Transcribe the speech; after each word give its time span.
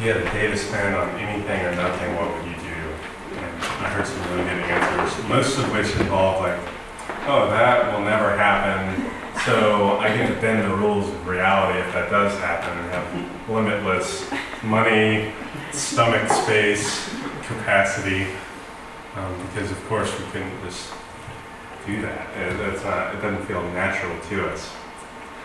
if 0.00 0.06
you 0.06 0.12
had 0.14 0.22
a 0.22 0.32
day 0.32 0.46
to 0.46 0.56
spend 0.56 0.96
on 0.96 1.10
anything 1.20 1.60
or 1.60 1.74
nothing, 1.74 2.16
what 2.16 2.32
would 2.32 2.46
you 2.46 2.56
do? 2.56 3.36
And 3.36 3.62
I 3.84 3.90
heard 3.90 4.06
some 4.06 4.18
really 4.30 4.44
good 4.44 4.62
answers, 4.64 5.28
most 5.28 5.58
of 5.58 5.70
which 5.72 5.94
involve 6.00 6.40
like, 6.40 6.58
oh, 7.26 7.50
that 7.50 7.92
will 7.92 8.02
never 8.02 8.34
happen. 8.34 9.10
So 9.44 9.98
I 9.98 10.08
get 10.16 10.28
to 10.28 10.40
bend 10.40 10.70
the 10.70 10.74
rules 10.74 11.06
of 11.06 11.26
reality 11.26 11.80
if 11.80 11.92
that 11.92 12.10
does 12.10 12.32
happen 12.38 12.78
and 12.78 12.90
have 12.92 13.50
limitless 13.50 14.30
money, 14.62 15.32
stomach 15.70 16.30
space, 16.30 17.10
capacity. 17.42 18.26
Um, 19.16 19.48
because 19.48 19.70
of 19.70 19.84
course 19.86 20.18
we 20.18 20.24
couldn't 20.30 20.62
just 20.62 20.90
do 21.84 22.00
that. 22.00 22.34
It, 22.38 22.84
not, 22.84 23.14
it 23.14 23.20
doesn't 23.20 23.44
feel 23.44 23.62
natural 23.72 24.18
to 24.30 24.48
us. 24.48 24.70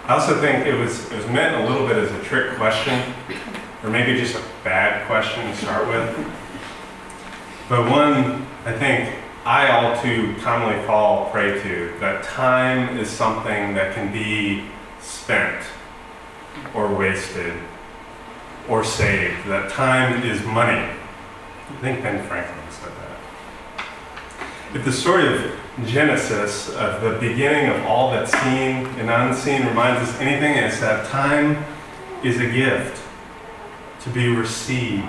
I 0.06 0.14
also 0.14 0.40
think 0.40 0.68
it 0.68 0.76
was, 0.76 1.12
it 1.12 1.18
was 1.18 1.26
meant 1.28 1.66
a 1.66 1.68
little 1.68 1.88
bit 1.88 1.98
as 1.98 2.12
a 2.12 2.24
trick 2.24 2.56
question, 2.58 3.14
or 3.86 3.90
maybe 3.92 4.18
just 4.18 4.36
a 4.36 4.42
bad 4.64 5.06
question 5.06 5.46
to 5.46 5.56
start 5.58 5.88
with. 5.88 6.10
But 7.70 7.88
one, 7.88 8.48
I 8.66 8.74
think 8.74 9.14
I 9.46 9.68
all 9.70 10.02
too 10.02 10.36
commonly 10.42 10.84
fall 10.88 11.30
prey 11.30 11.62
to 11.62 11.94
that 12.00 12.24
time 12.24 12.98
is 12.98 13.08
something 13.08 13.76
that 13.76 13.94
can 13.94 14.12
be 14.12 14.66
spent 15.00 15.64
or 16.74 16.96
wasted 16.96 17.54
or 18.68 18.84
saved. 18.84 19.46
That 19.46 19.72
time 19.72 20.24
is 20.24 20.44
money. 20.46 20.82
I 20.82 21.82
think 21.82 22.02
Ben 22.02 22.28
Franklin 22.28 22.58
said 22.72 22.92
that. 22.92 23.86
If 24.74 24.84
the 24.84 24.92
story 24.92 25.32
of 25.32 25.60
Genesis, 25.86 26.70
of 26.70 27.04
the 27.04 27.20
beginning 27.20 27.70
of 27.70 27.86
all 27.86 28.10
that's 28.10 28.32
seen 28.32 28.88
and 28.98 29.12
unseen, 29.12 29.68
reminds 29.68 30.10
us 30.10 30.20
anything, 30.20 30.58
it's 30.58 30.80
that 30.80 31.08
time 31.10 31.64
is 32.24 32.40
a 32.40 32.50
gift 32.50 33.05
to 34.06 34.10
be 34.12 34.28
received 34.30 35.04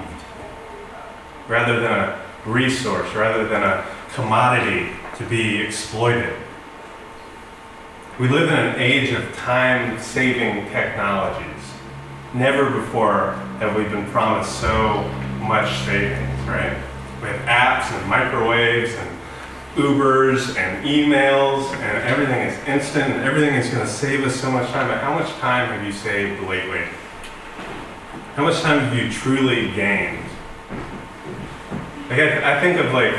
rather 1.48 1.78
than 1.80 1.92
a 1.92 2.22
resource, 2.44 3.14
rather 3.14 3.46
than 3.46 3.62
a 3.62 3.86
commodity 4.14 4.90
to 5.16 5.24
be 5.26 5.60
exploited. 5.60 6.34
We 8.18 8.28
live 8.28 8.48
in 8.48 8.58
an 8.58 8.80
age 8.80 9.12
of 9.12 9.36
time 9.36 10.00
saving 10.00 10.70
technologies. 10.70 11.62
Never 12.32 12.70
before 12.70 13.32
have 13.60 13.76
we 13.76 13.84
been 13.84 14.06
promised 14.10 14.58
so 14.60 15.02
much 15.40 15.70
savings, 15.84 16.40
right? 16.48 16.72
Have 17.20 17.40
apps 17.46 17.98
and 17.98 18.08
microwaves 18.08 18.94
and 18.94 19.10
Ubers 19.76 20.56
and 20.56 20.86
emails, 20.86 21.70
and 21.74 21.98
everything 22.08 22.48
is 22.48 22.58
instant, 22.66 23.12
and 23.12 23.22
everything 23.24 23.54
is 23.56 23.68
going 23.68 23.84
to 23.84 23.92
save 23.92 24.24
us 24.24 24.34
so 24.34 24.50
much 24.50 24.70
time. 24.70 24.88
But 24.88 25.02
how 25.02 25.12
much 25.12 25.30
time 25.34 25.68
have 25.68 25.84
you 25.84 25.92
saved 25.92 26.42
lately? 26.44 26.80
How 28.36 28.44
much 28.44 28.60
time 28.60 28.80
have 28.80 28.94
you 28.94 29.10
truly 29.10 29.72
gained? 29.72 30.22
Like 32.10 32.18
I, 32.18 32.58
I 32.58 32.60
think 32.60 32.78
of 32.78 32.92
like 32.92 33.14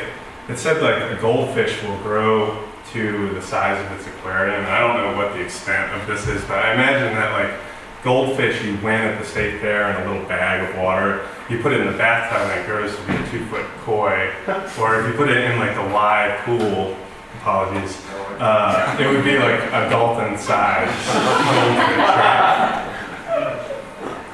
it 0.48 0.60
said 0.60 0.80
like 0.80 1.12
a 1.12 1.20
goldfish 1.20 1.82
will 1.82 1.98
grow 2.04 2.64
to 2.92 3.34
the 3.34 3.42
size 3.42 3.84
of 3.84 3.92
its 3.98 4.06
aquarium. 4.06 4.64
I 4.68 4.80
don't 4.80 4.98
know 4.98 5.18
what 5.18 5.34
the 5.34 5.42
extent 5.42 5.92
of 6.00 6.06
this 6.06 6.28
is, 6.28 6.44
but 6.44 6.64
I 6.64 6.74
imagine 6.76 7.16
that 7.16 7.32
like 7.32 7.60
goldfish 8.04 8.64
you 8.64 8.76
win 8.76 9.02
at 9.02 9.20
the 9.20 9.26
state 9.26 9.60
fair 9.60 9.90
in 9.90 10.08
a 10.08 10.12
little 10.14 10.28
bag 10.30 10.70
of 10.70 10.78
water. 10.78 11.28
You 11.50 11.64
put 11.64 11.74
it 11.74 11.82
in 11.82 11.92
the 11.92 11.98
bathtub 11.98 12.52
and 12.52 12.62
it 12.62 12.68
grows 12.68 12.96
to 12.96 13.08
be 13.08 13.16
a 13.16 13.30
two 13.32 13.44
foot 13.48 13.66
koi. 13.80 14.32
Or 14.80 15.02
if 15.02 15.08
you 15.08 15.14
put 15.18 15.30
it 15.30 15.38
in 15.38 15.58
like 15.58 15.74
the 15.74 15.82
live 15.82 16.40
pool, 16.42 16.96
apologies, 17.42 18.06
uh, 18.38 18.96
it 19.00 19.08
would 19.08 19.26
be 19.26 19.40
like 19.40 19.64
a 19.74 19.90
dolphin 19.90 20.38
size 20.38 20.90
goldfish, 21.08 21.98
right? 21.98 22.87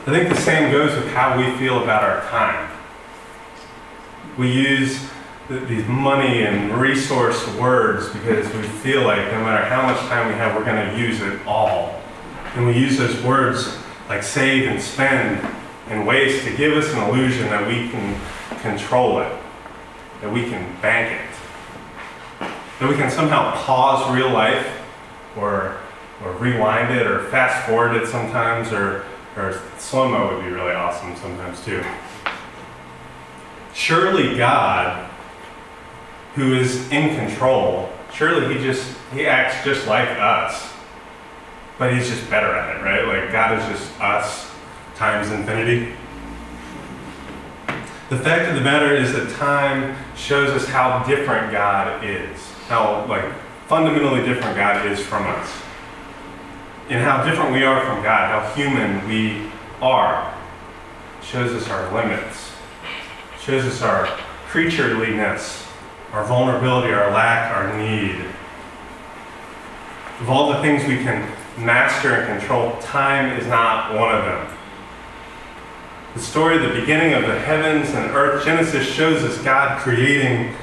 I 0.06 0.12
think 0.12 0.28
the 0.28 0.42
same 0.42 0.70
goes 0.70 0.94
with 0.98 1.14
how 1.14 1.38
we 1.38 1.50
feel 1.58 1.82
about 1.82 2.04
our 2.04 2.20
time. 2.30 2.70
We 4.38 4.52
use 4.52 5.00
these 5.48 5.88
money 5.88 6.44
and 6.44 6.74
resource 6.74 7.48
words 7.56 8.10
because 8.10 8.54
we 8.54 8.64
feel 8.64 9.04
like 9.04 9.32
no 9.32 9.42
matter 9.46 9.64
how 9.64 9.82
much 9.84 9.98
time 10.10 10.28
we 10.28 10.34
have, 10.34 10.58
we're 10.58 10.66
going 10.66 10.90
to 10.90 11.00
use 11.00 11.22
it 11.22 11.40
all. 11.48 12.02
And 12.56 12.68
we 12.68 12.74
use 12.74 12.98
those 12.98 13.24
words 13.24 13.78
like 14.10 14.24
save 14.24 14.68
and 14.68 14.82
spend 14.82 15.48
and 15.88 16.06
waste 16.06 16.46
to 16.48 16.58
give 16.58 16.74
us 16.74 16.92
an 16.92 17.00
illusion 17.08 17.46
that 17.46 17.66
we 17.66 17.88
can 17.88 18.20
control 18.60 19.20
it, 19.20 19.32
that 20.20 20.34
we 20.34 20.44
can 20.44 20.70
bank 20.82 21.18
it, 21.18 22.46
that 22.82 22.90
we 22.90 22.96
can 22.96 23.10
somehow 23.10 23.56
pause 23.56 24.14
real 24.14 24.32
life 24.32 24.68
or, 25.38 25.78
or 26.26 26.34
rewind 26.34 26.94
it 26.94 27.08
or 27.08 27.24
fast 27.30 27.66
forward 27.70 27.96
it 27.96 28.06
sometimes 28.06 28.74
or, 28.74 29.06
or 29.36 29.60
slow 29.78 30.10
mo 30.10 30.36
would 30.36 30.44
be 30.44 30.52
really 30.52 30.74
awesome 30.74 31.16
sometimes 31.16 31.64
too. 31.64 31.84
Surely 33.74 34.38
God 34.38 35.10
who 36.36 36.56
is 36.56 36.90
in 36.92 37.16
control, 37.16 37.90
surely 38.14 38.54
he 38.54 38.64
just 38.64 38.98
he 39.14 39.26
acts 39.26 39.64
just 39.64 39.88
like 39.88 40.10
us. 40.10 40.72
But 41.80 41.94
he's 41.94 42.08
just 42.08 42.30
better 42.30 42.54
at 42.54 42.78
it, 42.78 42.84
right? 42.84 43.06
Like 43.08 43.32
God 43.32 43.60
is 43.60 43.66
just 43.68 44.00
us 44.00 44.52
times 44.96 45.32
infinity. 45.32 45.94
The 48.10 48.20
fact 48.20 48.50
of 48.50 48.56
the 48.56 48.62
matter 48.62 48.96
is 48.96 49.14
that 49.14 49.32
time 49.38 49.96
shows 50.16 50.50
us 50.52 50.68
how 50.68 51.04
different 51.04 51.52
God 51.52 52.04
is. 52.04 52.40
How 52.68 53.06
like 53.08 53.26
fundamentally 53.68 54.24
different 54.24 54.56
God 54.56 54.86
is 54.86 55.00
from 55.00 55.26
us. 55.26 55.50
And 56.90 57.02
how 57.02 57.24
different 57.24 57.54
we 57.54 57.64
are 57.64 57.84
from 57.86 58.04
God, 58.04 58.30
how 58.30 58.54
human 58.54 59.08
we 59.08 59.50
are. 59.82 60.34
Shows 61.22 61.54
us 61.54 61.70
our 61.70 61.94
limits. 61.94 62.52
Shows 63.40 63.66
us 63.66 63.82
our 63.82 64.06
creatureliness 64.50 65.64
our 66.14 66.24
vulnerability, 66.26 66.94
our 66.94 67.12
lack, 67.12 67.52
our 67.56 67.76
need. 67.76 68.16
Of 70.20 70.30
all 70.30 70.54
the 70.54 70.62
things 70.62 70.88
we 70.88 70.98
can 70.98 71.28
master 71.58 72.14
and 72.14 72.40
control, 72.40 72.78
time 72.80 73.36
is 73.38 73.48
not 73.48 73.96
one 73.96 74.16
of 74.16 74.24
them. 74.24 74.58
The 76.14 76.20
story 76.20 76.56
of 76.58 76.62
the 76.62 76.80
beginning 76.80 77.14
of 77.14 77.24
the 77.24 77.40
heavens 77.40 77.90
and 77.96 78.12
earth, 78.12 78.46
Genesis 78.46 78.88
shows 78.88 79.24
us 79.24 79.44
God 79.44 79.80
creating 79.80 80.54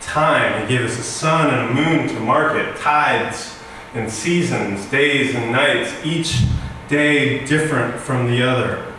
time. 0.00 0.62
He 0.62 0.76
gave 0.76 0.88
us 0.88 0.96
a 0.96 1.02
sun 1.02 1.52
and 1.52 1.70
a 1.70 1.74
moon 1.74 2.08
to 2.14 2.20
mark 2.20 2.54
it, 2.54 2.76
tides 2.76 3.58
and 3.94 4.10
seasons, 4.10 4.86
days 4.86 5.34
and 5.34 5.52
nights, 5.52 5.92
each 6.04 6.44
day 6.88 7.44
different 7.46 7.98
from 7.98 8.30
the 8.30 8.42
other. 8.42 8.92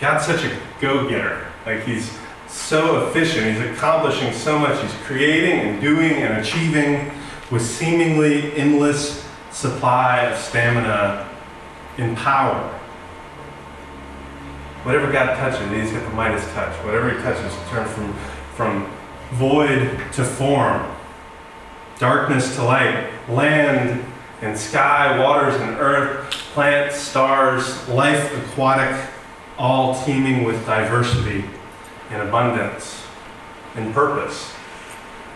God's 0.00 0.26
such 0.26 0.44
a 0.44 0.58
go 0.80 1.08
getter. 1.08 1.46
Like, 1.66 1.84
He's 1.84 2.16
so 2.48 3.08
efficient. 3.08 3.56
He's 3.56 3.70
accomplishing 3.70 4.32
so 4.32 4.58
much. 4.58 4.80
He's 4.82 4.94
creating 5.04 5.60
and 5.60 5.80
doing 5.80 6.12
and 6.12 6.38
achieving 6.38 7.10
with 7.50 7.62
seemingly 7.62 8.52
endless 8.54 9.26
supply 9.50 10.20
of 10.26 10.38
stamina 10.38 11.28
and 11.98 12.16
power. 12.16 12.74
Whatever 14.84 15.10
God 15.12 15.36
touches, 15.36 15.70
he's 15.72 15.92
got 15.92 16.08
the 16.08 16.14
Midas 16.14 16.44
touch. 16.52 16.72
Whatever 16.84 17.10
he 17.10 17.16
touches 17.22 17.52
turns 17.68 17.90
from, 17.92 18.12
from 18.54 18.90
void 19.32 19.98
to 20.12 20.24
form, 20.24 20.86
darkness 21.98 22.54
to 22.56 22.62
light, 22.62 23.10
land 23.28 24.04
and 24.40 24.56
sky, 24.56 25.18
waters 25.18 25.54
and 25.60 25.76
earth, 25.78 26.30
plants, 26.54 26.96
stars, 26.96 27.88
life 27.88 28.32
aquatic, 28.36 29.08
all 29.58 30.02
teeming 30.04 30.44
with 30.44 30.64
diversity 30.64 31.44
and 32.10 32.22
abundance, 32.26 33.02
and 33.74 33.92
purpose. 33.92 34.52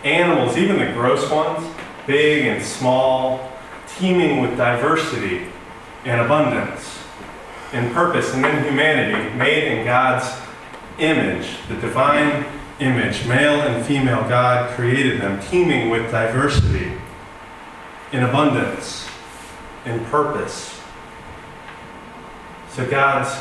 Animals, 0.03 0.57
even 0.57 0.79
the 0.79 0.91
gross 0.93 1.29
ones, 1.29 1.69
big 2.07 2.45
and 2.45 2.63
small, 2.63 3.51
teeming 3.97 4.41
with 4.41 4.57
diversity 4.57 5.47
and 6.05 6.21
abundance, 6.21 6.99
and 7.73 7.93
purpose, 7.93 8.33
and 8.33 8.43
then 8.43 8.63
humanity, 8.63 9.35
made 9.35 9.65
in 9.65 9.85
God's 9.85 10.33
image, 10.99 11.57
the 11.67 11.75
divine 11.75 12.45
image, 12.83 13.25
male 13.25 13.61
and 13.61 13.85
female, 13.85 14.21
God 14.27 14.69
created 14.75 15.21
them, 15.21 15.41
teeming 15.41 15.89
with 15.89 16.11
diversity, 16.11 16.91
in 18.11 18.23
abundance, 18.23 19.07
in 19.85 20.03
purpose. 20.05 20.79
So 22.69 22.87
God's 22.89 23.33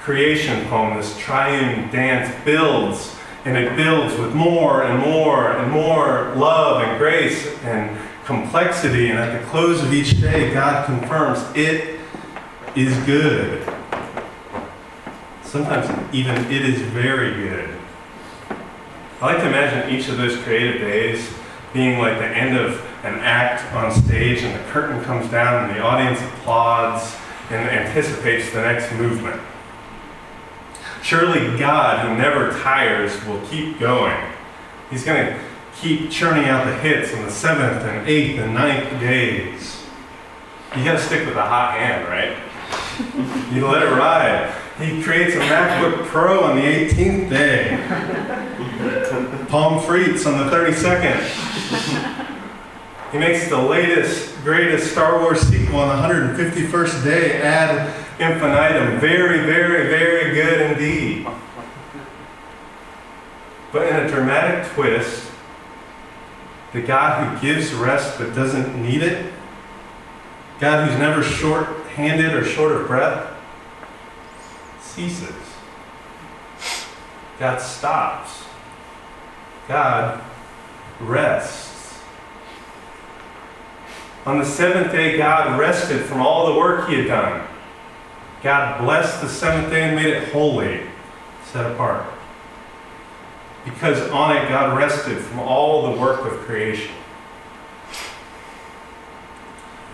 creation 0.00 0.66
poem, 0.66 0.96
this 0.96 1.16
triune 1.18 1.90
dance 1.90 2.32
builds, 2.44 3.16
and 3.44 3.56
it 3.56 3.76
builds 3.76 4.16
with 4.18 4.34
more 4.34 4.84
and 4.84 5.00
more 5.00 5.52
and 5.52 5.70
more 5.70 6.32
love 6.36 6.82
and 6.82 6.98
grace 6.98 7.46
and 7.62 7.96
complexity. 8.24 9.10
And 9.10 9.18
at 9.18 9.40
the 9.40 9.46
close 9.48 9.82
of 9.82 9.92
each 9.92 10.20
day, 10.20 10.52
God 10.52 10.86
confirms 10.86 11.40
it 11.56 12.00
is 12.76 12.96
good. 13.04 13.62
Sometimes 15.42 16.14
even 16.14 16.36
it 16.50 16.62
is 16.62 16.80
very 16.80 17.34
good. 17.34 17.71
I 19.22 19.34
like 19.34 19.42
to 19.44 19.46
imagine 19.46 19.94
each 19.94 20.08
of 20.08 20.16
those 20.16 20.36
creative 20.38 20.80
days 20.80 21.32
being 21.72 22.00
like 22.00 22.18
the 22.18 22.26
end 22.26 22.58
of 22.58 22.80
an 23.04 23.20
act 23.20 23.72
on 23.72 23.92
stage 23.92 24.42
and 24.42 24.52
the 24.52 24.70
curtain 24.72 25.00
comes 25.04 25.30
down 25.30 25.70
and 25.70 25.78
the 25.78 25.80
audience 25.80 26.20
applauds 26.20 27.14
and 27.48 27.68
anticipates 27.68 28.50
the 28.50 28.60
next 28.62 28.92
movement. 28.94 29.40
Surely 31.04 31.56
God, 31.56 32.04
who 32.04 32.20
never 32.20 32.50
tires, 32.64 33.12
will 33.24 33.40
keep 33.46 33.78
going. 33.78 34.20
He's 34.90 35.04
going 35.04 35.24
to 35.24 35.40
keep 35.76 36.10
churning 36.10 36.46
out 36.46 36.64
the 36.64 36.76
hits 36.78 37.14
on 37.14 37.22
the 37.22 37.30
seventh 37.30 37.84
and 37.84 38.08
eighth 38.08 38.40
and 38.40 38.52
ninth 38.52 38.90
days. 38.98 39.84
You 40.76 40.84
got 40.84 40.94
to 40.94 41.00
stick 41.00 41.24
with 41.26 41.34
the 41.34 41.42
hot 41.42 41.78
hand, 41.78 42.08
right? 42.08 42.36
You 43.54 43.68
let 43.68 43.84
it 43.84 43.90
ride. 43.90 44.52
He 44.80 45.00
creates 45.00 45.36
a 45.36 45.38
MacBook 45.38 46.06
Pro 46.06 46.42
on 46.42 46.56
the 46.56 46.62
18th 46.62 47.30
day. 47.30 48.48
Pomme 49.48 49.80
frites 49.80 50.26
on 50.26 50.38
the 50.38 50.50
32nd. 50.54 52.22
He 53.12 53.18
makes 53.18 53.48
the 53.48 53.58
latest, 53.58 54.34
greatest 54.42 54.92
Star 54.92 55.20
Wars 55.20 55.40
sequel 55.40 55.80
on 55.80 55.88
the 55.88 56.14
151st 56.14 57.04
day 57.04 57.42
ad 57.42 57.94
infinitum. 58.18 58.98
Very, 59.00 59.40
very, 59.40 59.88
very 59.88 60.34
good 60.34 60.72
indeed. 60.72 61.26
But 63.70 63.88
in 63.88 63.96
a 63.96 64.08
dramatic 64.08 64.70
twist, 64.72 65.30
the 66.72 66.80
God 66.80 67.26
who 67.26 67.46
gives 67.46 67.72
rest 67.74 68.18
but 68.18 68.34
doesn't 68.34 68.82
need 68.82 69.02
it, 69.02 69.32
God 70.58 70.88
who's 70.88 70.98
never 70.98 71.22
short 71.22 71.66
handed 71.88 72.32
or 72.34 72.44
short 72.44 72.72
of 72.72 72.86
breath, 72.86 73.30
ceases. 74.80 75.34
God 77.38 77.60
stops. 77.60 78.44
God 79.68 80.22
rests. 81.00 82.00
On 84.24 84.38
the 84.38 84.44
seventh 84.44 84.92
day, 84.92 85.16
God 85.16 85.58
rested 85.58 86.04
from 86.04 86.20
all 86.20 86.52
the 86.52 86.58
work 86.58 86.88
he 86.88 86.96
had 86.96 87.08
done. 87.08 87.48
God 88.42 88.80
blessed 88.80 89.20
the 89.20 89.28
seventh 89.28 89.70
day 89.70 89.82
and 89.82 89.96
made 89.96 90.06
it 90.06 90.32
holy, 90.32 90.82
set 91.44 91.70
apart. 91.70 92.06
Because 93.64 94.10
on 94.10 94.36
it, 94.36 94.48
God 94.48 94.76
rested 94.76 95.18
from 95.18 95.40
all 95.40 95.92
the 95.92 96.00
work 96.00 96.20
of 96.24 96.38
creation. 96.40 96.92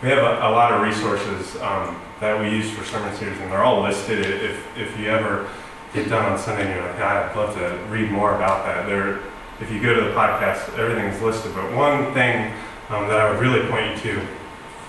We 0.03 0.09
have 0.09 0.19
a, 0.19 0.49
a 0.49 0.51
lot 0.51 0.73
of 0.73 0.83
resources 0.83 1.57
um, 1.57 2.01
that 2.21 2.41
we 2.41 2.51
use 2.51 2.71
for 2.71 2.85
sermon 2.85 3.15
series, 3.17 3.39
and 3.41 3.51
they're 3.51 3.65
all 3.65 3.83
listed. 3.83 4.25
If, 4.25 4.79
if 4.79 4.99
you 4.99 5.09
ever 5.09 5.49
get 5.93 6.09
done 6.09 6.33
on 6.33 6.39
Sunday 6.39 6.67
and 6.67 6.75
you're 6.75 6.87
like, 6.87 7.01
I'd 7.01 7.37
love 7.37 7.55
to 7.55 7.79
read 7.91 8.11
more 8.11 8.35
about 8.35 8.65
that, 8.65 8.87
there, 8.87 9.21
if 9.61 9.71
you 9.71 9.81
go 9.81 9.95
to 9.95 10.01
the 10.03 10.11
podcast, 10.11 10.79
everything's 10.79 11.21
listed. 11.21 11.55
But 11.55 11.75
one 11.75 12.13
thing 12.15 12.53
um, 12.91 13.09
that 13.09 13.19
I 13.19 13.31
would 13.31 13.41
really 13.41 13.69
point 13.69 14.05
you 14.05 14.13
to, 14.13 14.23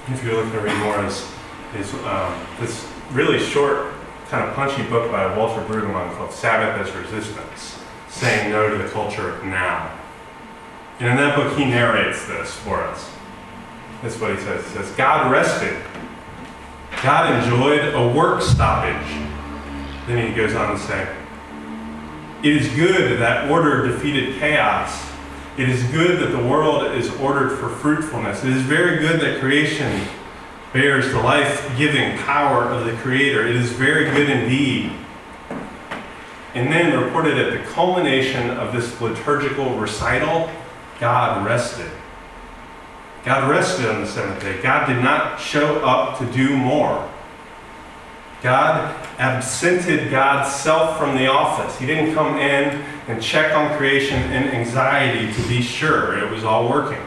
if 0.08 0.24
you're 0.24 0.36
looking 0.36 0.52
to 0.52 0.60
read 0.60 0.78
more, 0.80 1.04
is, 1.06 1.28
is 1.76 1.94
um, 2.06 2.46
this 2.60 2.88
really 3.12 3.40
short, 3.40 3.94
kind 4.30 4.48
of 4.48 4.54
punchy 4.56 4.84
book 4.90 5.12
by 5.12 5.36
Walter 5.36 5.62
Brueggemann 5.62 6.16
called 6.16 6.32
Sabbath 6.32 6.88
as 6.88 6.96
Resistance, 6.96 7.80
saying 8.10 8.52
no 8.52 8.70
to 8.70 8.78
the 8.78 8.90
culture 8.90 9.44
now. 9.44 9.96
And 11.00 11.08
in 11.10 11.18
that 11.18 11.36
book, 11.36 11.58
he 11.58 11.66
narrates 11.66 12.28
this 12.28 12.54
for 12.58 12.82
us. 12.82 13.10
That's 14.02 14.20
what 14.20 14.32
he 14.32 14.38
says. 14.38 14.64
He 14.66 14.72
says, 14.72 14.92
God 14.92 15.32
rested. 15.32 15.82
God 17.04 17.44
enjoyed 17.44 17.94
a 17.96 18.16
work 18.16 18.42
stoppage. 18.42 19.08
Then 20.08 20.28
he 20.28 20.36
goes 20.36 20.56
on 20.56 20.76
to 20.76 20.80
say, 20.82 21.16
It 22.42 22.56
is 22.56 22.68
good 22.76 23.20
that 23.20 23.52
order 23.52 23.88
defeated 23.88 24.40
chaos. 24.40 25.10
It 25.58 25.68
is 25.68 25.84
good 25.92 26.20
that 26.22 26.32
the 26.32 26.44
world 26.48 26.96
is 26.96 27.10
ordered 27.16 27.58
for 27.58 27.68
fruitfulness. 27.68 28.46
It 28.46 28.54
is 28.54 28.62
very 28.62 29.00
good 29.00 29.20
that 29.20 29.42
creation 29.42 30.08
bears 30.72 31.12
the 31.12 31.20
life 31.20 31.70
giving 31.78 32.18
power 32.20 32.64
of 32.64 32.86
the 32.86 32.94
Creator. 32.98 33.46
It 33.46 33.58
is 33.58 33.72
very 33.72 34.06
good 34.06 34.30
indeed. 34.30 34.94
And 36.56 36.72
then, 36.72 36.98
reported 37.04 37.38
at 37.38 37.52
the 37.52 37.72
culmination 37.72 38.50
of 38.52 38.74
this 38.74 39.00
liturgical 39.02 39.76
recital, 39.78 40.50
God 41.00 41.46
rested. 41.46 41.92
God 43.26 43.50
rested 43.50 43.86
on 43.86 44.02
the 44.02 44.08
seventh 44.08 44.42
day. 44.42 44.62
God 44.62 44.88
did 44.88 45.04
not 45.04 45.40
show 45.40 45.84
up 45.86 46.18
to 46.20 46.26
do 46.32 46.56
more. 46.56 47.10
God 48.42 48.96
absented 49.20 50.10
God's 50.10 50.54
self 50.54 50.98
from 50.98 51.16
the 51.18 51.28
office. 51.28 51.78
He 51.78 51.86
didn't 51.86 52.16
come 52.16 52.38
in 52.38 52.82
and 53.08 53.22
check 53.22 53.54
on 53.54 53.78
creation 53.78 54.22
in 54.32 54.50
anxiety 54.50 55.32
to 55.34 55.48
be 55.48 55.62
sure 55.62 56.18
it 56.18 56.32
was 56.32 56.44
all 56.44 56.70
working. 56.70 57.02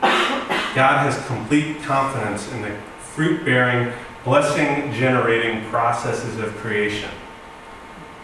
God 0.00 1.04
has 1.04 1.24
complete 1.26 1.82
confidence 1.82 2.50
in 2.52 2.62
the 2.62 2.70
fruit 3.00 3.44
bearing, 3.44 3.92
blessing 4.24 4.92
generating 4.92 5.64
processes 5.70 6.38
of 6.38 6.54
creation. 6.56 7.10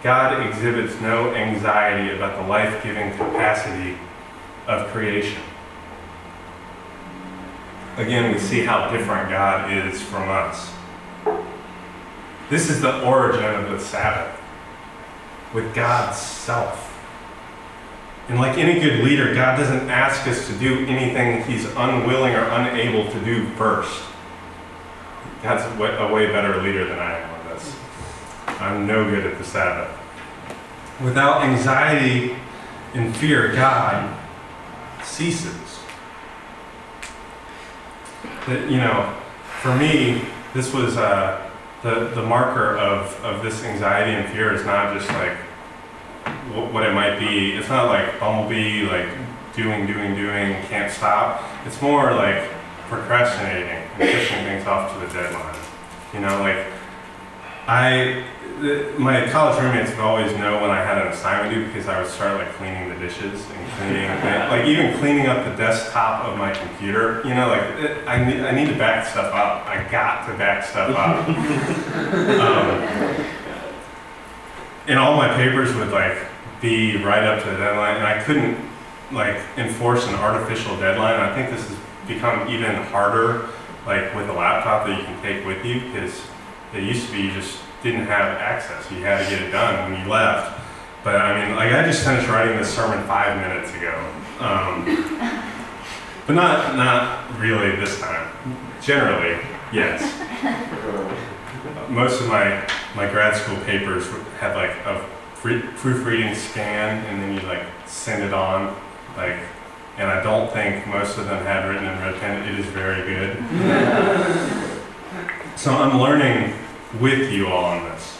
God 0.03 0.47
exhibits 0.47 1.01
no 1.01 1.35
anxiety 1.35 2.17
about 2.17 2.41
the 2.41 2.49
life 2.49 2.83
giving 2.83 3.11
capacity 3.13 3.97
of 4.67 4.87
creation 4.89 5.43
again, 7.99 8.33
we 8.33 8.39
see 8.39 8.61
how 8.61 8.91
different 8.91 9.29
God 9.29 9.73
is 9.73 10.01
from 10.01 10.29
us. 10.29 10.73
This 12.51 12.71
is 12.71 12.81
the 12.81 13.05
origin 13.05 13.45
of 13.45 13.71
the 13.71 13.79
Sabbath, 13.79 14.41
with 15.53 15.75
God's 15.75 16.17
self. 16.17 16.85
And 18.29 18.39
like 18.39 18.59
any 18.59 18.81
good 18.81 19.05
leader, 19.05 19.35
God 19.35 19.57
doesn't 19.57 19.89
ask 19.89 20.27
us 20.27 20.47
to 20.49 20.59
do 20.59 20.87
anything 20.87 21.43
he's 21.45 21.65
unwilling 21.77 22.35
or 22.35 22.45
unable 22.45 23.11
to 23.11 23.25
do 23.25 23.49
first. 23.51 24.03
God's 25.43 25.65
a 25.65 26.13
way, 26.13 26.27
better 26.27 26.61
leader 26.63 26.87
than 26.87 26.99
I 26.99 27.19
am 27.19 27.31
on 27.31 27.47
this. 27.47 27.77
I'm 28.47 28.87
no 28.87 29.09
good 29.09 29.25
at 29.25 29.39
the 29.39 29.45
Sabbath. 29.45 29.97
Without 31.03 31.43
anxiety 31.43 32.37
and 32.95 33.17
fear, 33.17 33.53
God 33.55 34.19
ceases 35.03 35.69
you 38.49 38.79
know, 38.79 39.15
for 39.61 39.75
me, 39.77 40.23
this 40.55 40.73
was 40.73 40.97
uh, 40.97 41.48
the, 41.83 42.11
the 42.15 42.23
marker 42.23 42.77
of, 42.77 43.25
of 43.25 43.43
this 43.43 43.63
anxiety 43.65 44.13
and 44.13 44.29
fear 44.33 44.53
is 44.53 44.65
not 44.65 44.97
just 44.97 45.09
like 45.11 45.37
what, 46.53 46.73
what 46.73 46.83
it 46.85 46.93
might 46.93 47.19
be. 47.19 47.53
It's 47.53 47.69
not 47.69 47.87
like 47.87 48.19
bumblebee, 48.19 48.87
like 48.87 49.09
doing, 49.55 49.87
doing, 49.87 50.15
doing, 50.15 50.55
can't 50.65 50.93
stop. 50.93 51.43
It's 51.67 51.81
more 51.81 52.13
like 52.13 52.49
procrastinating 52.89 53.69
and 53.69 54.11
pushing 54.11 54.45
things 54.45 54.67
off 54.67 54.93
to 54.93 55.07
the 55.07 55.13
deadline. 55.13 55.57
You 56.13 56.21
know, 56.21 56.41
like 56.41 56.67
I 57.67 58.25
my 58.99 59.29
college 59.31 59.63
roommates 59.63 59.91
would 59.91 60.01
always 60.01 60.37
know 60.37 60.61
when 60.61 60.71
I 60.71 60.83
had 60.83 60.99
an 60.99 61.09
assignment 61.13 61.55
due 61.55 61.67
because 61.67 61.87
I 61.89 62.01
would 62.01 62.11
start 62.11 62.39
like 62.39 62.53
cleaning 62.55 62.89
the 62.89 62.97
dishes 62.97 63.47
and 63.51 63.71
cleaning, 63.73 64.09
like 64.51 64.65
even 64.67 64.99
cleaning 64.99 65.27
up 65.27 65.45
the 65.45 65.55
desktop 65.57 66.25
of 66.25 66.37
my 66.37 66.53
computer. 66.53 67.23
You 67.25 67.35
know, 67.35 67.49
like 67.49 67.63
it, 67.79 68.09
I 68.09 68.25
need, 68.25 68.41
I 68.41 68.51
need 68.53 68.69
to 68.69 68.77
back 68.77 69.07
stuff 69.07 69.33
up. 69.33 69.67
I 69.67 69.89
got 69.91 70.27
to 70.27 70.37
back 70.37 70.65
stuff 70.65 70.97
up. 70.97 71.29
um, 72.39 73.27
and 74.89 74.99
all 74.99 75.17
my 75.17 75.29
papers 75.35 75.75
would 75.77 75.91
like 75.91 76.19
be 76.61 77.03
right 77.03 77.23
up 77.23 77.43
to 77.45 77.51
the 77.51 77.57
deadline, 77.57 77.97
and 77.97 78.07
I 78.07 78.23
couldn't 78.25 78.59
like 79.13 79.41
enforce 79.57 80.07
an 80.09 80.15
artificial 80.15 80.77
deadline. 80.79 81.21
I 81.21 81.35
think 81.35 81.51
this 81.51 81.69
has 81.69 81.79
become 82.09 82.49
even 82.49 82.75
harder, 82.75 83.49
like 83.87 84.15
with 84.15 84.29
a 84.29 84.33
laptop 84.33 84.87
that 84.87 84.99
you 84.99 85.05
can 85.05 85.23
take 85.23 85.47
with 85.47 85.65
you 85.65 85.81
because 85.81 86.21
it 86.75 86.83
used 86.83 87.07
to 87.07 87.13
be 87.13 87.23
you 87.23 87.33
just 87.33 87.59
didn't 87.83 88.07
have 88.07 88.39
access. 88.39 88.91
You 88.91 89.03
had 89.03 89.25
to 89.25 89.31
get 89.31 89.43
it 89.43 89.51
done 89.51 89.91
when 89.91 90.01
you 90.01 90.09
left. 90.09 90.61
But 91.05 91.17
I 91.17 91.47
mean, 91.47 91.57
like 91.57 91.73
I 91.73 91.85
just 91.85 92.05
finished 92.05 92.29
writing 92.29 92.57
this 92.57 92.75
sermon 92.75 93.07
five 93.07 93.37
minutes 93.37 93.73
ago. 93.75 93.95
Um, 94.41 94.85
but 96.27 96.35
not 96.35 96.77
not 96.77 97.39
really 97.39 97.77
this 97.77 98.01
time. 98.01 98.29
Generally, 98.83 99.39
yes. 99.73 100.03
Most 101.89 102.21
of 102.21 102.29
my 102.29 102.67
my 102.95 103.09
grad 103.09 103.37
school 103.37 103.57
papers 103.65 104.09
had 104.39 104.57
like 104.57 104.73
a 104.85 105.07
free, 105.35 105.63
proofreading 105.77 106.35
scan, 106.35 107.05
and 107.07 107.23
then 107.23 107.35
you 107.35 107.41
like 107.49 107.65
send 107.87 108.25
it 108.25 108.35
on, 108.35 108.77
like. 109.17 109.37
And 109.97 110.09
I 110.09 110.23
don't 110.23 110.53
think 110.53 110.87
most 110.87 111.19
of 111.19 111.27
them 111.27 111.45
had 111.45 111.69
written 111.69 111.85
in 111.85 111.99
red 111.99 112.15
pen. 112.21 112.49
It 112.49 112.57
is 112.57 112.67
very 112.67 113.03
good. 113.03 113.37
so 115.57 115.73
I'm 115.73 116.01
learning 116.01 116.55
with 117.01 117.31
you 117.31 117.49
all 117.49 117.65
on 117.65 117.85
this. 117.85 118.19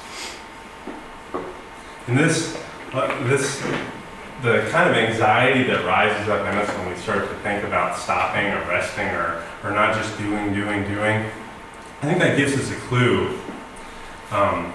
And 2.07 2.19
this, 2.19 2.59
uh, 2.93 3.29
this, 3.29 3.61
the 4.43 4.67
kind 4.71 4.89
of 4.89 4.97
anxiety 4.97 5.65
that 5.65 5.85
rises 5.85 6.29
up 6.29 6.41
in 6.41 6.59
us 6.59 6.69
when 6.79 6.89
we 6.89 6.97
start 6.97 7.29
to 7.29 7.35
think 7.37 7.65
about 7.65 7.99
stopping 7.99 8.47
or 8.47 8.61
resting 8.69 9.07
or, 9.07 9.43
or 9.65 9.71
not 9.71 9.95
just 9.95 10.17
doing, 10.19 10.55
doing, 10.55 10.85
doing, 10.85 11.31
I 12.01 12.07
think 12.07 12.19
that 12.21 12.37
gives 12.37 12.55
us 12.55 12.71
a 12.71 12.77
clue 12.87 13.39
um, 14.31 14.73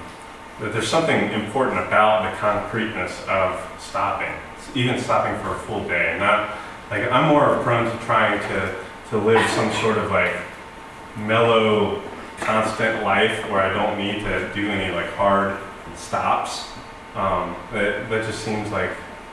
that 0.59 0.73
there's 0.73 0.89
something 0.89 1.31
important 1.31 1.79
about 1.79 2.29
the 2.29 2.37
concreteness 2.37 3.23
of 3.27 3.59
stopping, 3.79 4.33
even 4.75 4.99
stopping 4.99 5.39
for 5.41 5.55
a 5.55 5.59
full 5.59 5.87
day. 5.87 6.17
Not 6.19 6.57
like 6.91 7.09
I'm 7.11 7.29
more 7.29 7.61
prone 7.63 7.89
to 7.89 8.05
trying 8.05 8.39
to 8.49 8.75
to 9.09 9.17
live 9.17 9.47
some 9.51 9.71
sort 9.73 9.97
of 9.97 10.09
like 10.09 10.35
mellow 11.17 12.01
constant 12.43 13.03
life 13.03 13.49
where 13.49 13.61
I 13.61 13.73
don't 13.73 13.97
need 13.97 14.23
to 14.23 14.53
do 14.53 14.69
any 14.69 14.93
like 14.93 15.09
hard 15.13 15.57
stops. 15.95 16.69
Um, 17.15 17.55
that, 17.71 18.09
that 18.09 18.25
just 18.25 18.43
seems 18.43 18.71
like, 18.71 18.91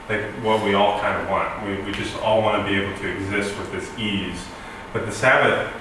like 0.08 0.22
what 0.42 0.62
we 0.64 0.74
all 0.74 1.00
kind 1.00 1.20
of 1.20 1.28
want. 1.28 1.66
We, 1.66 1.82
we 1.82 1.92
just 1.92 2.16
all 2.18 2.42
want 2.42 2.62
to 2.62 2.70
be 2.70 2.78
able 2.78 2.96
to 2.98 3.08
exist 3.08 3.56
with 3.58 3.72
this 3.72 3.98
ease. 3.98 4.44
But 4.92 5.06
the 5.06 5.12
Sabbath, 5.12 5.72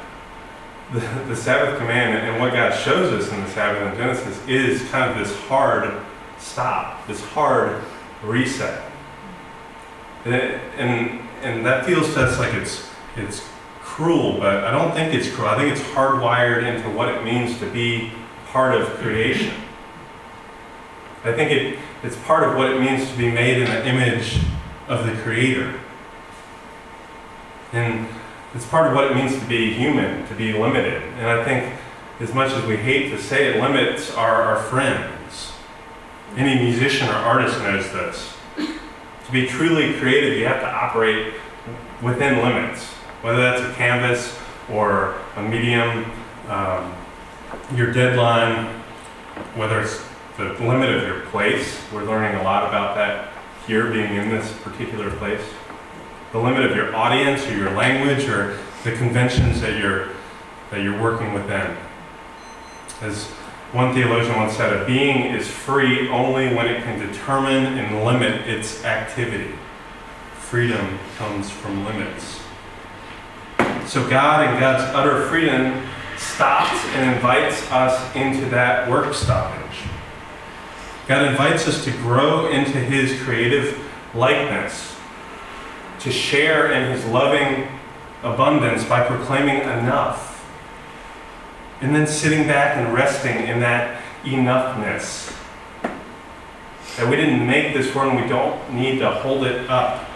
the, 0.93 0.99
the 1.27 1.35
Sabbath 1.35 1.77
command 1.77 2.27
and 2.27 2.39
what 2.39 2.53
God 2.53 2.73
shows 2.73 3.11
us 3.13 3.31
in 3.31 3.41
the 3.41 3.49
Sabbath 3.49 3.91
in 3.91 3.97
Genesis 3.97 4.47
is 4.47 4.87
kind 4.89 5.11
of 5.11 5.17
this 5.17 5.37
hard 5.41 5.93
stop, 6.37 7.05
this 7.07 7.21
hard 7.21 7.81
reset. 8.23 8.83
And, 10.25 10.35
and, 10.35 11.19
and 11.41 11.65
that 11.65 11.85
feels 11.85 12.13
to 12.13 12.23
us 12.23 12.39
like 12.39 12.53
it's, 12.53 12.89
it's 13.15 13.47
cruel, 13.99 14.39
but 14.39 14.63
I 14.63 14.71
don't 14.71 14.93
think 14.93 15.13
it's 15.13 15.29
cruel. 15.29 15.49
I 15.49 15.57
think 15.57 15.73
it's 15.73 15.85
hardwired 15.89 16.63
into 16.63 16.89
what 16.89 17.09
it 17.09 17.21
means 17.25 17.59
to 17.59 17.69
be 17.69 18.13
part 18.47 18.73
of 18.73 18.87
creation. 18.99 19.53
I 21.25 21.33
think 21.33 21.51
it, 21.51 21.77
it's 22.01 22.15
part 22.19 22.47
of 22.47 22.55
what 22.55 22.71
it 22.71 22.79
means 22.79 23.11
to 23.11 23.17
be 23.17 23.29
made 23.29 23.57
in 23.57 23.65
the 23.65 23.85
image 23.85 24.39
of 24.87 25.05
the 25.05 25.11
Creator. 25.21 25.77
And 27.73 28.07
it's 28.55 28.65
part 28.65 28.87
of 28.87 28.93
what 28.93 29.11
it 29.11 29.15
means 29.15 29.37
to 29.37 29.45
be 29.47 29.73
human, 29.73 30.25
to 30.29 30.33
be 30.33 30.53
limited. 30.53 31.03
And 31.03 31.27
I 31.27 31.43
think, 31.43 31.77
as 32.21 32.33
much 32.33 32.53
as 32.53 32.65
we 32.65 32.77
hate 32.77 33.09
to 33.09 33.21
say 33.21 33.49
it, 33.49 33.61
limits 33.61 34.13
are 34.15 34.43
our 34.43 34.63
friends. 34.63 35.51
Any 36.37 36.63
musician 36.63 37.09
or 37.09 37.15
artist 37.15 37.59
knows 37.59 37.91
this. 37.91 38.33
To 38.55 39.31
be 39.33 39.45
truly 39.45 39.99
creative, 39.99 40.37
you 40.37 40.45
have 40.45 40.61
to 40.61 40.69
operate 40.69 41.33
within 42.01 42.37
limits, 42.37 42.93
whether 43.21 43.39
that's 43.39 43.61
a 43.61 43.73
canvas 43.75 44.37
or 44.71 45.15
a 45.35 45.41
medium, 45.41 46.11
um, 46.47 46.95
your 47.75 47.91
deadline, 47.91 48.81
whether 49.55 49.81
it's 49.81 50.01
the 50.37 50.53
limit 50.65 50.89
of 50.89 51.03
your 51.03 51.21
place. 51.27 51.79
We're 51.93 52.05
learning 52.05 52.39
a 52.39 52.43
lot 52.43 52.67
about 52.67 52.95
that 52.95 53.31
here, 53.67 53.91
being 53.91 54.15
in 54.15 54.29
this 54.29 54.51
particular 54.63 55.11
place. 55.17 55.41
The 56.31 56.39
limit 56.39 56.63
of 56.69 56.75
your 56.75 56.95
audience 56.95 57.45
or 57.47 57.57
your 57.57 57.71
language 57.71 58.27
or 58.29 58.57
the 58.83 58.93
conventions 58.93 59.61
that 59.61 59.77
you're 59.77 60.09
that 60.71 60.81
you're 60.81 61.01
working 61.01 61.33
within. 61.33 61.75
As 63.01 63.25
one 63.71 63.93
theologian 63.93 64.35
once 64.35 64.55
said, 64.55 64.81
a 64.81 64.85
being 64.85 65.33
is 65.33 65.47
free 65.47 66.09
only 66.09 66.53
when 66.53 66.67
it 66.67 66.83
can 66.83 66.99
determine 66.99 67.77
and 67.77 68.05
limit 68.05 68.47
its 68.47 68.83
activity. 68.85 69.53
Freedom 70.35 70.99
comes 71.17 71.49
from 71.49 71.85
limits. 71.85 72.39
So 73.89 74.07
God 74.07 74.47
and 74.47 74.59
God's 74.59 74.83
utter 74.93 75.25
freedom 75.29 75.83
stops 76.15 76.85
and 76.93 77.15
invites 77.15 77.71
us 77.71 78.15
into 78.15 78.45
that 78.51 78.87
work 78.87 79.15
stoppage. 79.15 79.79
God 81.07 81.25
invites 81.25 81.67
us 81.67 81.83
to 81.85 81.91
grow 81.93 82.51
into 82.51 82.77
His 82.77 83.19
creative 83.23 83.83
likeness, 84.13 84.95
to 86.01 86.11
share 86.11 86.71
in 86.71 86.91
His 86.91 87.03
loving 87.05 87.67
abundance 88.21 88.83
by 88.83 89.07
proclaiming 89.07 89.57
enough, 89.61 90.47
and 91.81 91.95
then 91.95 92.05
sitting 92.05 92.45
back 92.45 92.77
and 92.77 92.93
resting 92.93 93.47
in 93.47 93.59
that 93.61 94.03
enoughness. 94.23 95.35
That 96.97 97.09
we 97.09 97.15
didn't 97.15 97.47
make 97.47 97.73
this 97.73 97.95
world 97.95 98.13
and 98.13 98.21
we 98.21 98.29
don't 98.29 98.71
need 98.71 98.99
to 98.99 99.09
hold 99.09 99.45
it 99.45 99.67
up. 99.67 100.07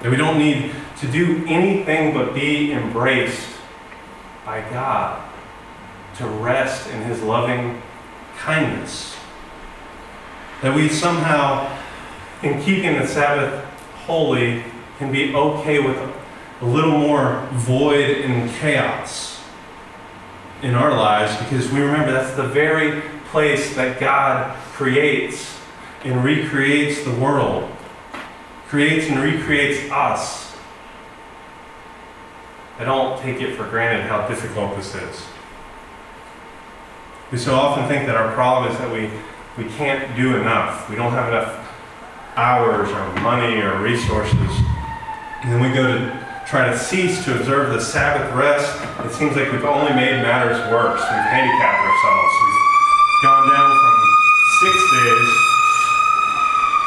That 0.00 0.10
we 0.10 0.16
don't 0.16 0.38
need 0.38 0.74
to 1.00 1.10
do 1.10 1.44
anything 1.46 2.14
but 2.14 2.34
be 2.34 2.72
embraced 2.72 3.48
by 4.44 4.60
God, 4.70 5.28
to 6.16 6.26
rest 6.26 6.88
in 6.90 7.02
His 7.02 7.22
loving 7.22 7.80
kindness. 8.36 9.16
That 10.62 10.74
we 10.74 10.88
somehow, 10.88 11.78
in 12.42 12.62
keeping 12.62 12.98
the 12.98 13.06
Sabbath 13.06 13.64
holy, 14.06 14.62
can 14.98 15.10
be 15.10 15.34
okay 15.34 15.80
with 15.80 15.96
a 16.60 16.66
little 16.66 16.98
more 16.98 17.48
void 17.52 18.18
and 18.18 18.50
chaos 18.50 19.40
in 20.62 20.74
our 20.74 20.90
lives 20.90 21.34
because 21.38 21.70
we 21.72 21.80
remember 21.80 22.12
that's 22.12 22.36
the 22.36 22.46
very 22.46 23.00
place 23.30 23.74
that 23.76 23.98
God 23.98 24.54
creates 24.72 25.58
and 26.04 26.22
recreates 26.22 27.04
the 27.04 27.14
world, 27.14 27.70
creates 28.66 29.08
and 29.08 29.20
recreates 29.20 29.90
us. 29.90 30.49
I 32.80 32.84
don't 32.84 33.20
take 33.20 33.42
it 33.42 33.56
for 33.56 33.68
granted 33.68 34.08
how 34.08 34.26
difficult 34.26 34.74
this 34.74 34.94
is. 34.94 35.22
We 37.30 37.36
so 37.36 37.54
often 37.54 37.86
think 37.86 38.06
that 38.06 38.16
our 38.16 38.32
problem 38.32 38.72
is 38.72 38.78
that 38.78 38.90
we 38.90 39.10
we 39.60 39.68
can't 39.76 40.16
do 40.16 40.40
enough. 40.40 40.88
We 40.88 40.96
don't 40.96 41.12
have 41.12 41.28
enough 41.28 41.60
hours 42.36 42.88
or 42.88 43.04
money 43.20 43.60
or 43.60 43.76
resources. 43.84 44.48
And 45.44 45.52
then 45.52 45.60
we 45.60 45.68
go 45.76 45.84
to 45.84 46.08
try 46.48 46.72
to 46.72 46.78
cease 46.78 47.22
to 47.26 47.36
observe 47.36 47.68
the 47.68 47.84
Sabbath 47.84 48.32
rest. 48.32 48.72
It 49.04 49.12
seems 49.12 49.36
like 49.36 49.52
we've 49.52 49.68
only 49.68 49.92
made 49.92 50.24
matters 50.24 50.56
worse. 50.72 51.04
We've 51.04 51.28
handicapped 51.28 51.84
ourselves. 51.84 52.32
We've 52.40 53.28
gone 53.28 53.44
down 53.44 53.70
from 53.76 53.96
six 54.64 54.76
days 54.88 55.28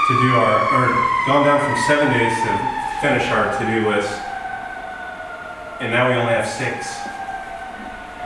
to 0.10 0.14
do 0.26 0.30
our, 0.42 0.58
or 0.74 0.86
gone 1.30 1.46
down 1.46 1.62
from 1.62 1.78
seven 1.86 2.10
days 2.18 2.34
to 2.34 2.52
finish 2.98 3.30
our 3.30 3.54
to-do 3.62 3.88
list. 3.94 4.23
And 5.84 5.92
now 5.92 6.08
we 6.08 6.16
only 6.16 6.32
have 6.32 6.48
six. 6.48 6.96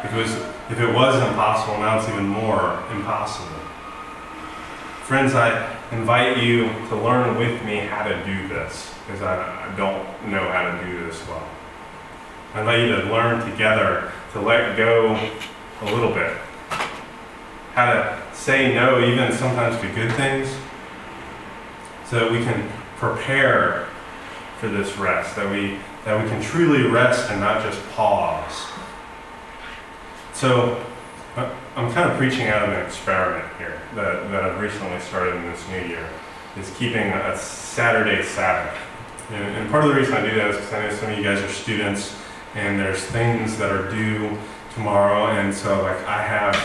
If 0.05 0.13
it 0.13 0.15
was, 0.15 0.31
if 0.69 0.79
it 0.79 0.93
was 0.93 1.15
impossible, 1.27 1.79
now 1.79 1.97
it's 1.97 2.07
even 2.07 2.27
more 2.27 2.83
impossible. 2.91 3.47
Friends, 5.05 5.33
I 5.33 5.75
invite 5.91 6.37
you 6.37 6.67
to 6.89 6.95
learn 6.95 7.35
with 7.35 7.63
me 7.65 7.77
how 7.77 8.03
to 8.03 8.23
do 8.25 8.47
this, 8.47 8.93
because 9.07 9.23
I, 9.23 9.41
I 9.65 9.75
don't 9.75 10.05
know 10.29 10.47
how 10.51 10.69
to 10.69 10.85
do 10.85 11.03
this 11.03 11.27
well. 11.27 11.49
I 12.53 12.59
invite 12.59 12.79
you 12.81 12.95
to 12.95 13.11
learn 13.11 13.49
together 13.49 14.11
to 14.33 14.39
let 14.39 14.77
go 14.77 15.15
a 15.81 15.85
little 15.85 16.13
bit. 16.13 16.37
How 17.73 17.91
to 17.91 18.21
say 18.33 18.75
no, 18.75 19.03
even 19.03 19.35
sometimes 19.35 19.81
to 19.81 19.91
good 19.95 20.11
things, 20.13 20.55
so 22.05 22.19
that 22.19 22.31
we 22.31 22.43
can 22.43 22.69
prepare 22.97 23.87
for 24.59 24.67
this 24.67 24.95
rest, 24.99 25.35
that 25.37 25.49
we, 25.49 25.79
that 26.07 26.23
we 26.23 26.29
can 26.29 26.41
truly 26.41 26.87
rest 26.87 27.29
and 27.31 27.41
not 27.41 27.61
just 27.61 27.85
pause. 27.89 28.65
So, 30.31 30.81
I'm 31.35 31.91
kind 31.91 32.09
of 32.09 32.17
preaching 32.17 32.47
out 32.47 32.63
of 32.63 32.69
an 32.69 32.85
experiment 32.85 33.45
here 33.57 33.81
that, 33.93 34.31
that 34.31 34.43
I've 34.45 34.57
recently 34.61 35.01
started 35.01 35.35
in 35.35 35.43
this 35.51 35.67
new 35.67 35.81
year, 35.81 36.07
is 36.55 36.73
keeping 36.77 37.09
a 37.09 37.37
Saturday 37.37 38.23
Sabbath. 38.23 38.73
And, 39.31 39.57
and 39.57 39.69
part 39.69 39.83
of 39.83 39.89
the 39.89 39.97
reason 39.97 40.13
I 40.13 40.21
do 40.21 40.33
that 40.37 40.51
is 40.51 40.55
because 40.55 40.73
I 40.73 40.87
know 40.87 40.95
some 40.95 41.11
of 41.11 41.17
you 41.17 41.23
guys 41.25 41.41
are 41.41 41.49
students 41.49 42.15
and 42.55 42.79
there's 42.79 43.03
things 43.03 43.57
that 43.57 43.69
are 43.69 43.91
due 43.91 44.37
tomorrow, 44.73 45.31
and 45.37 45.53
so 45.53 45.81
like 45.81 46.01
I 46.05 46.23
have 46.23 46.55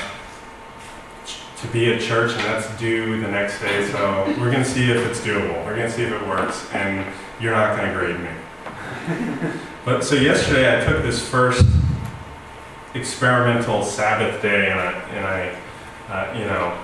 to 1.60 1.66
be 1.72 1.92
at 1.92 2.00
church 2.00 2.30
and 2.30 2.42
that's 2.42 2.78
due 2.78 3.20
the 3.20 3.28
next 3.28 3.60
day, 3.60 3.90
so 3.90 4.24
we're 4.38 4.52
going 4.52 4.62
to 4.62 4.70
see 4.70 4.88
if 4.88 4.98
it's 4.98 5.20
doable. 5.20 5.64
We're 5.64 5.74
going 5.74 5.90
to 5.90 5.92
see 5.92 6.04
if 6.04 6.12
it 6.12 6.28
works, 6.28 6.64
and 6.72 7.04
you're 7.40 7.52
not 7.52 7.76
going 7.76 7.92
to 7.92 7.98
grade 7.98 8.20
me. 8.20 8.30
But 9.84 10.04
so 10.04 10.14
yesterday 10.14 10.80
I 10.80 10.84
took 10.84 11.02
this 11.02 11.26
first 11.26 11.64
experimental 12.94 13.82
Sabbath 13.84 14.40
day, 14.42 14.70
and 14.70 14.80
I, 14.80 14.92
and 14.92 15.26
I 15.26 15.56
uh, 16.12 16.30
you 16.36 16.44
know, 16.44 16.78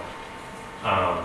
um, 0.82 1.24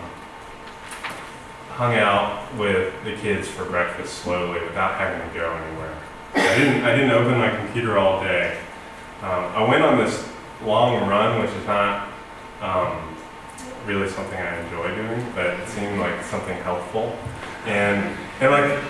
hung 1.70 1.96
out 1.96 2.54
with 2.58 2.94
the 3.06 3.16
kids 3.16 3.48
for 3.48 3.66
breakfast 3.66 4.16
slowly 4.16 4.60
without 4.62 4.96
having 4.96 5.26
to 5.28 5.34
go 5.34 5.52
anywhere. 5.54 5.98
I 6.36 6.58
didn't, 6.58 6.84
I 6.84 6.96
didn't 6.96 7.12
open 7.12 7.38
my 7.38 7.56
computer 7.56 7.98
all 7.98 8.22
day. 8.22 8.60
Um, 9.22 9.46
I 9.56 9.68
went 9.68 9.84
on 9.84 9.98
this 9.98 10.28
long 10.64 11.08
run, 11.08 11.42
which 11.42 11.52
is 11.52 11.66
not 11.66 12.10
um, 12.62 13.16
really 13.86 14.10
something 14.10 14.38
I 14.38 14.60
enjoy 14.64 14.94
doing, 14.96 15.26
but 15.34 15.46
it 15.46 15.68
seemed 15.70 16.00
like 16.00 16.24
something 16.26 16.58
helpful. 16.64 17.18
And, 17.66 18.18
and 18.42 18.52
like, 18.52 18.84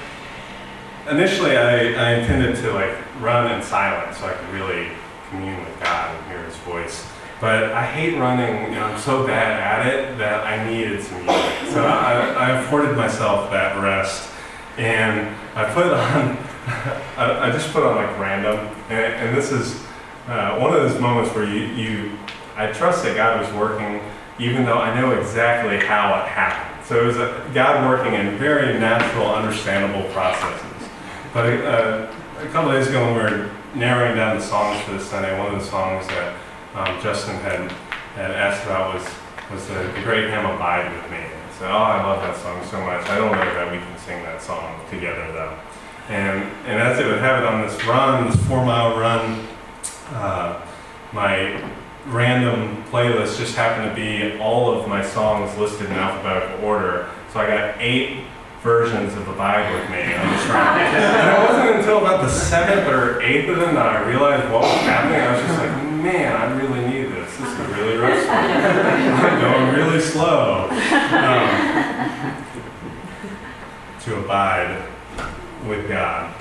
initially 1.10 1.58
I, 1.58 1.94
I 1.94 2.14
intended 2.16 2.56
to 2.58 2.72
like 2.74 2.96
run 3.22 3.52
in 3.52 3.62
silence 3.64 4.18
so 4.18 4.28
I 4.28 4.34
could 4.34 4.50
really 4.50 4.90
commune 5.30 5.60
with 5.60 5.80
God 5.80 6.16
and 6.16 6.32
hear 6.32 6.44
His 6.44 6.56
voice. 6.58 7.06
But 7.42 7.74
I 7.74 7.86
hate 7.86 8.18
running. 8.18 8.78
I'm 8.78 8.98
so 9.00 9.28
bad 9.28 9.60
at 9.60 9.94
it 9.94 10.18
that 10.18 10.46
I 10.46 10.70
needed 10.70 11.04
some 11.04 11.26
music. 11.26 11.74
So 11.74 11.84
I, 11.84 12.14
I 12.14 12.62
afforded 12.62 12.96
myself 12.96 13.52
that 13.52 13.82
rest, 13.82 14.30
and 14.78 15.36
I 15.56 15.66
put 15.74 15.88
on. 15.88 16.38
I, 17.18 17.50
I 17.50 17.52
just 17.52 17.74
put 17.74 17.84
on 17.84 17.98
like 17.98 18.18
random, 18.18 18.58
and, 18.90 19.14
and 19.16 19.38
this 19.38 19.52
is 19.52 19.84
uh, 20.28 20.58
one 20.58 20.74
of 20.74 20.82
those 20.90 21.00
moments 21.02 21.36
where 21.36 21.44
you, 21.44 21.66
you, 21.74 22.18
I 22.56 22.68
trust 22.68 23.04
that 23.04 23.18
God 23.18 23.42
was 23.42 23.54
working, 23.54 24.00
even 24.40 24.64
though 24.64 24.78
I 24.78 24.98
know 24.98 25.12
exactly 25.12 25.86
how 25.86 26.18
it 26.22 26.30
happened. 26.30 26.86
So 26.86 27.04
it 27.04 27.08
was 27.08 27.18
a, 27.18 27.50
God 27.54 27.86
working 27.90 28.14
in 28.14 28.38
very 28.38 28.80
natural, 28.80 29.28
understandable 29.28 30.10
processes. 30.14 30.73
But 31.34 31.48
uh, 31.66 32.14
a 32.42 32.48
couple 32.50 32.72
days 32.72 32.88
ago, 32.90 33.04
when 33.06 33.16
we 33.16 33.22
were 33.22 33.52
narrowing 33.74 34.16
down 34.16 34.38
the 34.38 34.46
songs 34.46 34.80
for 34.82 34.92
this 34.92 35.10
Sunday, 35.10 35.36
one 35.40 35.52
of 35.52 35.60
the 35.60 35.66
songs 35.66 36.06
that 36.10 36.36
um, 36.76 37.02
Justin 37.02 37.38
had, 37.38 37.72
had 38.14 38.30
asked 38.30 38.64
about 38.66 38.94
was, 38.94 39.04
was 39.52 39.68
the, 39.68 39.74
the 39.74 40.02
great 40.04 40.30
hymn 40.30 40.46
Abide 40.46 40.94
With 40.94 41.10
Me. 41.10 41.26
So, 41.58 41.66
oh, 41.66 41.72
I 41.72 42.04
love 42.04 42.22
that 42.22 42.38
song 42.38 42.64
so 42.66 42.80
much. 42.82 43.10
I 43.10 43.18
don't 43.18 43.32
know 43.32 43.38
that 43.38 43.72
we 43.72 43.80
can 43.80 43.98
sing 43.98 44.22
that 44.22 44.44
song 44.44 44.80
together 44.92 45.26
though. 45.32 45.58
And, 46.10 46.44
and 46.68 46.80
as 46.80 47.00
it 47.00 47.08
would 47.08 47.20
have 47.20 47.42
it 47.42 47.48
on 47.48 47.68
this 47.68 47.84
run, 47.86 48.30
this 48.30 48.40
four 48.46 48.64
mile 48.64 49.00
run, 49.00 49.48
uh, 50.12 50.64
my 51.14 51.68
random 52.08 52.84
playlist 52.92 53.40
just 53.40 53.56
happened 53.56 53.90
to 53.90 53.96
be 53.96 54.38
all 54.40 54.80
of 54.80 54.88
my 54.88 55.04
songs 55.04 55.58
listed 55.58 55.88
in 55.88 55.94
alphabetical 55.94 56.64
order. 56.64 57.10
So 57.32 57.40
I 57.40 57.48
got 57.48 57.82
eight 57.82 58.24
versions 58.64 59.14
of 59.14 59.28
Abide 59.28 59.74
with 59.74 59.90
Me 59.92 60.16
on 60.16 60.32
this 60.32 60.48
run. 60.48 60.80
and 60.80 61.30
it 61.30 61.50
wasn't 61.50 61.80
until 61.80 61.98
about 61.98 62.22
the 62.24 62.30
seventh 62.30 62.88
or 62.88 63.22
eighth 63.22 63.50
of 63.50 63.58
them 63.58 63.76
that 63.76 63.86
I 63.86 64.08
realized 64.08 64.50
what 64.52 64.62
was 64.62 64.72
happening. 64.88 65.20
I 65.20 65.34
was 65.34 65.42
just 65.42 65.60
like, 65.60 65.72
man, 66.02 66.34
I 66.34 66.58
really 66.58 66.80
need 66.88 67.12
this. 67.12 67.30
This 67.38 67.60
is 67.60 67.68
really 67.76 67.98
restful. 67.98 68.34
I'm 68.34 69.42
going 69.42 69.76
really 69.76 70.00
slow. 70.00 70.70
Um, 70.72 71.74
to 74.04 74.20
abide 74.20 74.86
with 75.68 75.88
God. 75.88 76.34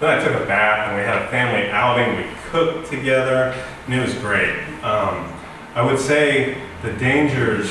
Then 0.00 0.18
I 0.18 0.24
took 0.24 0.40
a 0.40 0.46
bath 0.46 0.88
and 0.88 0.96
we 0.96 1.02
had 1.02 1.22
a 1.22 1.28
family 1.28 1.70
outing. 1.70 2.16
We 2.16 2.34
cooked 2.50 2.88
together 2.88 3.54
and 3.86 3.94
it 3.94 4.00
was 4.00 4.14
great. 4.14 4.56
Um, 4.82 5.32
I 5.74 5.82
would 5.82 5.98
say 5.98 6.58
the 6.82 6.92
dangers 6.94 7.70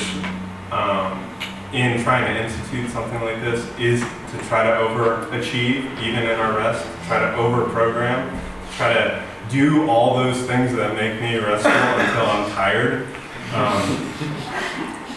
um, 0.70 1.24
in 1.72 2.02
trying 2.02 2.32
to 2.32 2.42
institute 2.42 2.90
something 2.90 3.20
like 3.20 3.40
this 3.40 3.66
is 3.78 4.00
to 4.00 4.38
try 4.48 4.64
to 4.64 4.70
overachieve, 4.70 5.84
even 6.02 6.24
in 6.24 6.38
our 6.38 6.56
rest, 6.56 6.86
try 7.06 7.18
to 7.18 7.36
over-program, 7.36 8.40
try 8.76 8.94
to 8.94 9.24
do 9.50 9.88
all 9.88 10.16
those 10.16 10.38
things 10.46 10.74
that 10.74 10.94
make 10.94 11.20
me 11.20 11.36
restful 11.36 11.70
until 11.70 12.26
I'm 12.26 12.50
tired. 12.52 13.06
Um, 13.54 14.12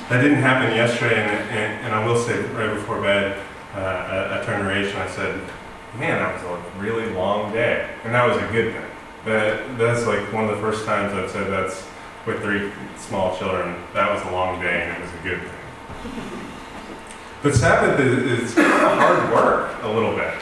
that 0.09 0.21
didn't 0.21 0.41
happen 0.41 0.75
yesterday, 0.75 1.21
and, 1.21 1.49
and, 1.49 1.85
and, 1.85 1.95
I 1.95 2.05
will 2.05 2.17
say 2.17 2.41
right 2.53 2.73
before 2.73 3.01
bed, 3.01 3.41
uh, 3.75 3.79
I, 3.79 4.41
I 4.41 4.45
turned 4.45 4.63
to 4.63 4.89
and 4.89 4.97
I 4.97 5.09
said, 5.09 5.41
man, 5.97 6.19
that 6.19 6.33
was 6.33 6.43
a 6.43 6.79
really 6.79 7.09
long 7.13 7.51
day. 7.53 7.89
And 8.03 8.13
that 8.13 8.27
was 8.27 8.37
a 8.37 8.51
good 8.51 8.73
thing. 8.73 8.85
That, 9.25 9.77
that's 9.77 10.05
like 10.07 10.31
one 10.33 10.45
of 10.45 10.51
the 10.51 10.61
first 10.61 10.85
times 10.85 11.13
I've 11.13 11.29
said 11.29 11.49
that's 11.51 11.85
with 12.25 12.41
three 12.41 12.71
small 12.97 13.37
children. 13.37 13.75
That 13.93 14.13
was 14.13 14.21
a 14.27 14.31
long 14.31 14.61
day 14.61 14.83
and 14.83 14.97
it 14.97 15.01
was 15.01 15.13
a 15.13 15.23
good 15.23 15.41
thing. 15.41 15.60
But 17.43 17.55
Sabbath 17.55 17.99
is, 17.99 18.51
is 18.51 18.55
hard 18.55 19.33
work 19.33 19.83
a 19.83 19.87
little 19.87 20.15
bit. 20.15 20.33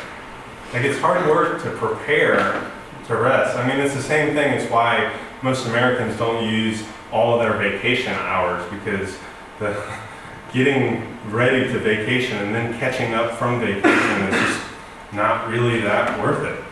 Like 0.73 0.83
it's 0.83 0.99
hard 0.99 1.25
work 1.27 1.63
to 1.63 1.71
prepare 1.71 2.71
to 3.07 3.15
rest. 3.15 3.57
I 3.57 3.67
mean, 3.67 3.79
it's 3.79 3.95
the 3.95 4.01
same 4.01 4.35
thing 4.35 4.53
as 4.53 4.69
why 4.69 5.13
most 5.41 5.65
Americans 5.65 6.17
don't 6.17 6.43
use 6.47 6.83
all 7.11 7.33
of 7.33 7.39
their 7.39 7.57
vacation 7.57 8.13
hours 8.13 8.69
because 8.71 9.17
the 9.59 9.81
getting 10.53 11.05
ready 11.29 11.71
to 11.71 11.79
vacation 11.79 12.37
and 12.37 12.53
then 12.53 12.77
catching 12.79 13.13
up 13.13 13.31
from 13.37 13.59
vacation 13.59 14.21
is 14.27 14.35
just 14.35 14.61
not 15.13 15.47
really 15.47 15.79
that 15.81 16.19
worth 16.19 16.43
it. 16.43 16.63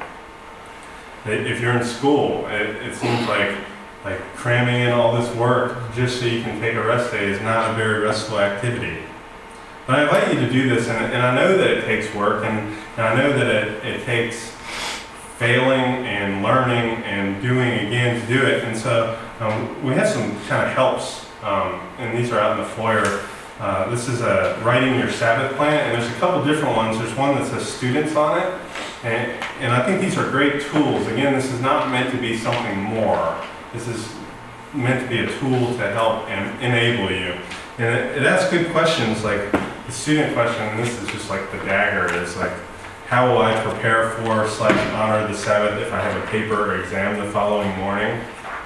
If 1.26 1.62
you're 1.62 1.74
in 1.74 1.84
school, 1.84 2.48
it, 2.48 2.76
it 2.78 2.96
seems 2.96 3.28
like 3.28 3.56
like 4.08 4.22
cramming 4.36 4.84
in 4.84 4.92
all 4.92 5.20
this 5.20 5.36
work 5.36 5.78
just 5.94 6.22
so 6.22 6.26
you 6.26 6.42
can 6.42 6.62
take 6.62 6.76
a 6.76 6.82
rest 6.82 7.12
day 7.12 7.26
is 7.26 7.42
not 7.42 7.72
a 7.72 7.74
very 7.74 8.00
restful 8.00 8.40
activity. 8.40 9.02
But 9.86 10.00
I 10.00 10.04
invite 10.04 10.34
you 10.34 10.40
to 10.40 10.50
do 10.50 10.70
this, 10.70 10.88
and, 10.88 11.14
and 11.14 11.22
I 11.22 11.36
know 11.36 11.58
that 11.58 11.70
it 11.70 11.84
takes 11.84 12.14
work, 12.16 12.46
and, 12.46 12.58
and 12.96 13.06
I 13.06 13.16
know 13.18 13.38
that 13.38 13.48
it, 13.48 13.86
it 13.86 14.06
takes 14.06 14.52
failing 15.38 16.06
and 16.08 16.42
learning 16.42 17.04
and 17.04 17.42
doing 17.42 17.86
again 17.86 18.20
to 18.20 18.28
do 18.28 18.46
it. 18.46 18.64
And 18.64 18.78
so 18.78 19.20
um, 19.42 19.84
we 19.84 19.94
have 19.96 20.08
some 20.08 20.32
kind 20.48 20.66
of 20.66 20.74
helps, 20.74 21.26
um, 21.44 21.82
and 22.00 22.18
these 22.18 22.32
are 22.32 22.40
out 22.40 22.58
in 22.58 22.64
the 22.64 22.70
foyer. 22.70 23.26
Uh, 23.60 23.90
this 23.90 24.08
is 24.08 24.22
a 24.22 24.58
writing 24.64 24.98
your 24.98 25.12
Sabbath 25.12 25.56
plan, 25.58 25.90
and 25.90 26.02
there's 26.02 26.10
a 26.10 26.16
couple 26.16 26.46
different 26.46 26.78
ones. 26.78 26.98
There's 26.98 27.16
one 27.16 27.36
that 27.36 27.46
says 27.48 27.68
students 27.68 28.16
on 28.16 28.40
it, 28.40 28.62
and, 29.04 29.32
and 29.60 29.74
I 29.74 29.86
think 29.86 30.00
these 30.00 30.18
are 30.18 30.30
great 30.30 30.62
tools. 30.62 31.06
Again, 31.08 31.34
this 31.34 31.52
is 31.52 31.60
not 31.60 31.92
meant 31.92 32.12
to 32.12 32.22
be 32.22 32.38
something 32.38 32.78
more. 32.80 33.38
This 33.78 33.90
is 33.90 34.16
meant 34.74 35.04
to 35.04 35.08
be 35.08 35.20
a 35.20 35.40
tool 35.40 35.78
to 35.78 35.92
help 35.92 36.28
and 36.30 36.64
enable 36.64 37.12
you. 37.12 37.38
And 37.78 37.96
it, 37.96 38.18
it 38.18 38.24
asks 38.24 38.50
good 38.50 38.72
questions 38.72 39.24
like 39.24 39.52
the 39.52 39.92
student 39.92 40.34
question, 40.34 40.64
and 40.64 40.80
this 40.80 41.00
is 41.00 41.08
just 41.10 41.30
like 41.30 41.52
the 41.52 41.60
dagger, 41.60 42.12
is 42.16 42.36
like, 42.38 42.54
how 43.06 43.32
will 43.32 43.44
I 43.44 43.54
prepare 43.62 44.10
for 44.16 44.48
slash 44.48 44.76
honor 44.96 45.28
the 45.28 45.38
Sabbath 45.38 45.80
if 45.80 45.94
I 45.94 46.00
have 46.00 46.24
a 46.24 46.26
paper 46.28 46.56
or 46.56 46.82
exam 46.82 47.24
the 47.24 47.32
following 47.32 47.70
morning? 47.78 48.20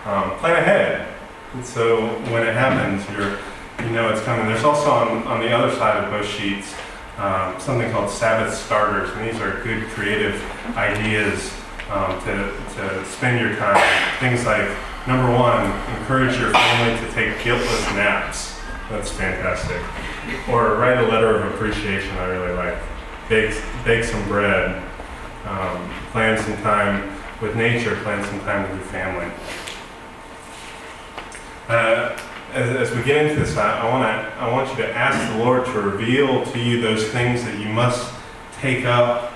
Um, 0.06 0.32
plan 0.38 0.56
ahead. 0.56 1.14
And 1.56 1.66
so 1.66 2.08
when 2.32 2.48
it 2.48 2.56
happens, 2.56 3.06
you're, 3.12 3.38
you 3.86 3.94
know 3.94 4.10
it's 4.14 4.22
coming. 4.22 4.48
There's 4.48 4.64
also 4.64 4.92
on, 4.92 5.24
on 5.28 5.42
the 5.42 5.52
other 5.52 5.76
side 5.76 6.02
of 6.02 6.10
both 6.10 6.26
sheets 6.26 6.74
um, 7.18 7.60
something 7.60 7.92
called 7.92 8.10
Sabbath 8.10 8.56
starters, 8.56 9.10
and 9.12 9.30
these 9.30 9.42
are 9.42 9.62
good 9.62 9.84
creative 9.90 10.42
ideas 10.78 11.54
um, 11.90 12.18
to, 12.22 12.34
to 12.76 13.06
spend 13.06 13.42
your 13.42 13.58
time. 13.58 13.76
Things 14.22 14.46
like 14.46 14.70
number 15.08 15.32
one, 15.32 15.66
encourage 15.98 16.38
your 16.40 16.52
family 16.52 17.08
to 17.08 17.14
take 17.14 17.44
guiltless 17.44 17.86
naps. 17.94 18.60
That's 18.90 19.10
fantastic. 19.10 19.82
Or 20.50 20.76
write 20.76 20.98
a 20.98 21.08
letter 21.08 21.36
of 21.36 21.54
appreciation. 21.54 22.16
I 22.18 22.26
really 22.26 22.54
like. 22.54 22.78
Bake 23.30 23.62
bake 23.86 24.04
some 24.04 24.28
bread. 24.28 24.84
Um, 25.46 25.90
plan 26.12 26.38
some 26.42 26.58
time 26.58 27.18
with 27.42 27.56
nature. 27.56 27.96
Plan 28.04 28.24
some 28.26 28.40
time 28.42 28.64
with 28.64 28.78
your 28.78 28.88
family. 28.90 29.32
Uh, 31.68 32.20
as, 32.54 32.92
we 32.94 33.02
get 33.04 33.26
into 33.26 33.40
this, 33.40 33.56
I 33.56 33.88
want 33.90 34.04
to 34.04 34.42
I 34.42 34.52
want 34.52 34.70
you 34.70 34.76
to 34.84 34.94
ask 34.94 35.32
the 35.32 35.40
Lord 35.44 35.66
to 35.66 35.72
reveal 35.80 36.44
to 36.52 36.60
you 36.60 36.82
those 36.82 37.08
things 37.08 37.44
that 37.46 37.58
you 37.58 37.70
must 37.70 38.14
take 38.60 38.86
up, 38.86 39.32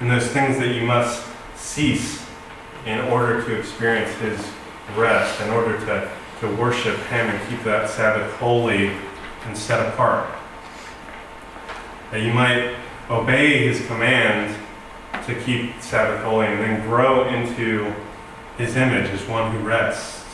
and 0.00 0.10
those 0.10 0.26
things 0.28 0.58
that 0.58 0.74
you 0.74 0.82
must 0.82 1.22
cease 1.54 2.24
in 2.86 3.00
order 3.00 3.44
to 3.44 3.54
experience 3.58 4.10
His 4.14 4.40
rest, 4.96 5.40
in 5.40 5.50
order 5.50 5.78
to 5.86 6.10
to 6.42 6.48
worship 6.56 6.98
Him 7.06 7.28
and 7.28 7.48
keep 7.48 7.62
that 7.62 7.88
Sabbath 7.88 8.30
holy 8.34 8.88
and 9.46 9.56
set 9.56 9.86
apart. 9.86 10.28
That 12.10 12.22
you 12.22 12.34
might 12.34 12.74
obey 13.08 13.64
His 13.64 13.86
command 13.86 14.56
to 15.26 15.40
keep 15.42 15.80
Sabbath 15.80 16.20
holy 16.24 16.46
and 16.46 16.58
then 16.58 16.82
grow 16.82 17.28
into 17.28 17.94
His 18.58 18.74
image 18.74 19.08
as 19.10 19.24
one 19.28 19.52
who 19.52 19.60
rests. 19.60 20.24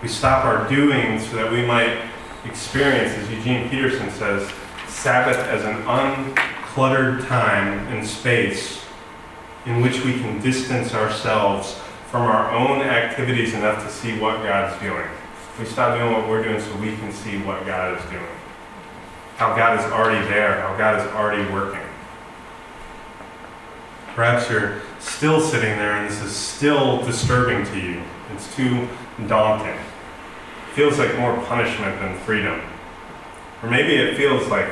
We 0.00 0.08
stop 0.08 0.46
our 0.46 0.66
doing 0.66 1.20
so 1.20 1.36
that 1.36 1.52
we 1.52 1.64
might 1.66 1.98
experience, 2.46 3.12
as 3.12 3.30
Eugene 3.30 3.68
Peterson 3.68 4.10
says, 4.10 4.50
Sabbath 4.88 5.36
as 5.36 5.62
an 5.64 5.82
uncluttered 5.82 7.28
time 7.28 7.86
and 7.88 8.06
space 8.06 8.82
in 9.66 9.82
which 9.82 10.02
we 10.06 10.14
can 10.14 10.40
distance 10.40 10.94
ourselves 10.94 11.78
from 12.12 12.26
our 12.26 12.52
own 12.52 12.82
activities 12.82 13.54
enough 13.54 13.82
to 13.82 13.90
see 13.90 14.18
what 14.18 14.42
God's 14.42 14.78
doing. 14.82 15.08
We 15.58 15.64
stop 15.64 15.96
doing 15.96 16.12
what 16.12 16.28
we're 16.28 16.42
doing 16.42 16.60
so 16.60 16.76
we 16.76 16.94
can 16.96 17.10
see 17.10 17.38
what 17.38 17.64
God 17.64 17.98
is 17.98 18.04
doing. 18.10 18.36
How 19.38 19.56
God 19.56 19.80
is 19.80 19.90
already 19.90 20.22
there, 20.28 20.60
how 20.60 20.76
God 20.76 21.00
is 21.00 21.10
already 21.14 21.50
working. 21.50 21.80
Perhaps 24.14 24.50
you're 24.50 24.82
still 25.00 25.40
sitting 25.40 25.78
there 25.78 25.92
and 25.92 26.06
this 26.06 26.20
is 26.20 26.32
still 26.32 27.02
disturbing 27.06 27.64
to 27.72 27.80
you. 27.80 28.02
It's 28.34 28.54
too 28.54 28.86
daunting. 29.26 29.68
It 29.68 30.74
feels 30.74 30.98
like 30.98 31.18
more 31.18 31.34
punishment 31.46 31.98
than 31.98 32.18
freedom. 32.18 32.60
Or 33.62 33.70
maybe 33.70 33.94
it 33.94 34.18
feels 34.18 34.46
like 34.48 34.68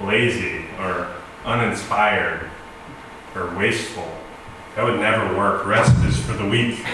lazy 0.00 0.64
or 0.78 1.14
uninspired 1.44 2.48
or 3.34 3.54
wasteful 3.54 4.10
that 4.78 4.84
would 4.84 5.00
never 5.00 5.36
work. 5.36 5.66
Rest 5.66 6.04
is 6.04 6.16
for 6.24 6.34
the 6.34 6.46
weak. 6.46 6.86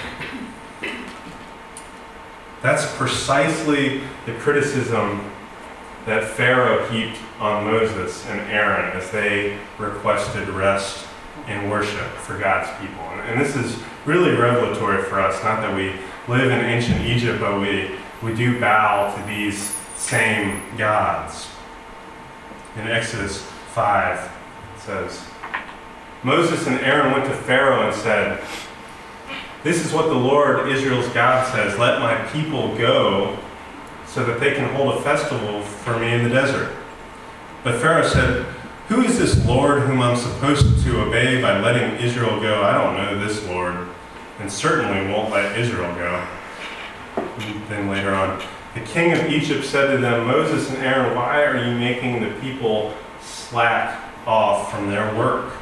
That's 2.62 2.90
precisely 2.96 4.00
the 4.24 4.32
criticism 4.38 5.30
that 6.06 6.24
Pharaoh 6.24 6.88
heaped 6.88 7.18
on 7.38 7.66
Moses 7.66 8.24
and 8.28 8.40
Aaron 8.50 8.96
as 8.96 9.10
they 9.10 9.58
requested 9.76 10.48
rest 10.48 11.06
and 11.46 11.70
worship 11.70 12.10
for 12.14 12.38
God's 12.38 12.70
people. 12.80 13.02
And, 13.02 13.38
this 13.38 13.54
is 13.54 13.78
really 14.06 14.34
revelatory 14.34 15.02
for 15.02 15.20
us, 15.20 15.44
not 15.44 15.60
that 15.60 15.76
we 15.76 15.92
live 16.26 16.50
in 16.50 16.64
ancient 16.64 17.02
Egypt, 17.02 17.38
but 17.38 17.60
we, 17.60 17.90
we 18.22 18.34
do 18.34 18.58
bow 18.58 19.14
to 19.14 19.26
these 19.26 19.58
same 19.94 20.62
gods. 20.78 21.48
In 22.76 22.88
Exodus 22.88 23.42
5, 23.42 24.32
it 24.74 24.80
says, 24.80 25.28
Moses 26.24 26.66
and 26.66 26.80
Aaron 26.80 27.12
went 27.12 27.26
to 27.26 27.34
Pharaoh 27.34 27.86
and 27.86 27.94
said, 27.94 28.42
This 29.62 29.84
is 29.84 29.92
what 29.92 30.06
the 30.06 30.14
Lord 30.14 30.70
Israel's 30.70 31.08
God 31.08 31.46
says 31.52 31.78
Let 31.78 32.00
my 32.00 32.16
people 32.32 32.74
go 32.78 33.38
so 34.06 34.24
that 34.24 34.40
they 34.40 34.54
can 34.54 34.72
hold 34.74 34.94
a 34.94 35.02
festival 35.02 35.60
for 35.60 35.98
me 35.98 36.14
in 36.14 36.24
the 36.24 36.30
desert. 36.30 36.74
But 37.62 37.78
Pharaoh 37.78 38.08
said, 38.08 38.46
Who 38.88 39.02
is 39.02 39.18
this 39.18 39.44
Lord 39.44 39.82
whom 39.82 40.00
I'm 40.00 40.16
supposed 40.16 40.82
to 40.84 41.02
obey 41.02 41.42
by 41.42 41.60
letting 41.60 41.96
Israel 42.02 42.40
go? 42.40 42.62
I 42.62 42.72
don't 42.72 42.96
know 42.96 43.22
this 43.22 43.46
Lord, 43.46 43.88
and 44.40 44.50
certainly 44.50 45.12
won't 45.12 45.30
let 45.30 45.58
Israel 45.58 45.94
go. 45.94 46.26
Then 47.68 47.90
later 47.90 48.14
on, 48.14 48.42
The 48.74 48.80
king 48.80 49.12
of 49.12 49.26
Egypt 49.26 49.64
said 49.64 49.90
to 49.90 49.98
them, 49.98 50.26
Moses 50.26 50.70
and 50.70 50.78
Aaron, 50.78 51.14
why 51.14 51.44
are 51.44 51.62
you 51.66 51.76
making 51.78 52.22
the 52.22 52.30
people 52.40 52.94
slack 53.20 54.00
off 54.26 54.70
from 54.70 54.88
their 54.90 55.14
work? 55.16 55.52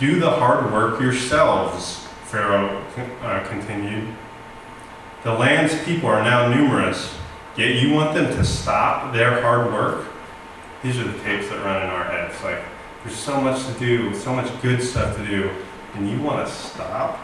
Do 0.00 0.18
the 0.18 0.30
hard 0.30 0.72
work 0.72 0.98
yourselves, 0.98 2.06
Pharaoh 2.24 2.82
uh, 3.20 3.46
continued. 3.46 4.08
The 5.24 5.34
land's 5.34 5.78
people 5.84 6.08
are 6.08 6.24
now 6.24 6.48
numerous, 6.48 7.14
yet 7.54 7.74
you 7.74 7.92
want 7.92 8.14
them 8.14 8.34
to 8.34 8.42
stop 8.42 9.12
their 9.12 9.42
hard 9.42 9.70
work? 9.70 10.06
These 10.82 10.98
are 10.98 11.04
the 11.04 11.18
tapes 11.18 11.50
that 11.50 11.62
run 11.62 11.82
in 11.82 11.90
our 11.90 12.04
heads. 12.04 12.42
Like, 12.42 12.62
there's 13.04 13.14
so 13.14 13.42
much 13.42 13.66
to 13.66 13.72
do, 13.78 14.14
so 14.14 14.34
much 14.34 14.50
good 14.62 14.82
stuff 14.82 15.18
to 15.18 15.26
do, 15.26 15.50
and 15.94 16.08
you 16.08 16.18
want 16.22 16.46
to 16.46 16.50
stop? 16.50 17.18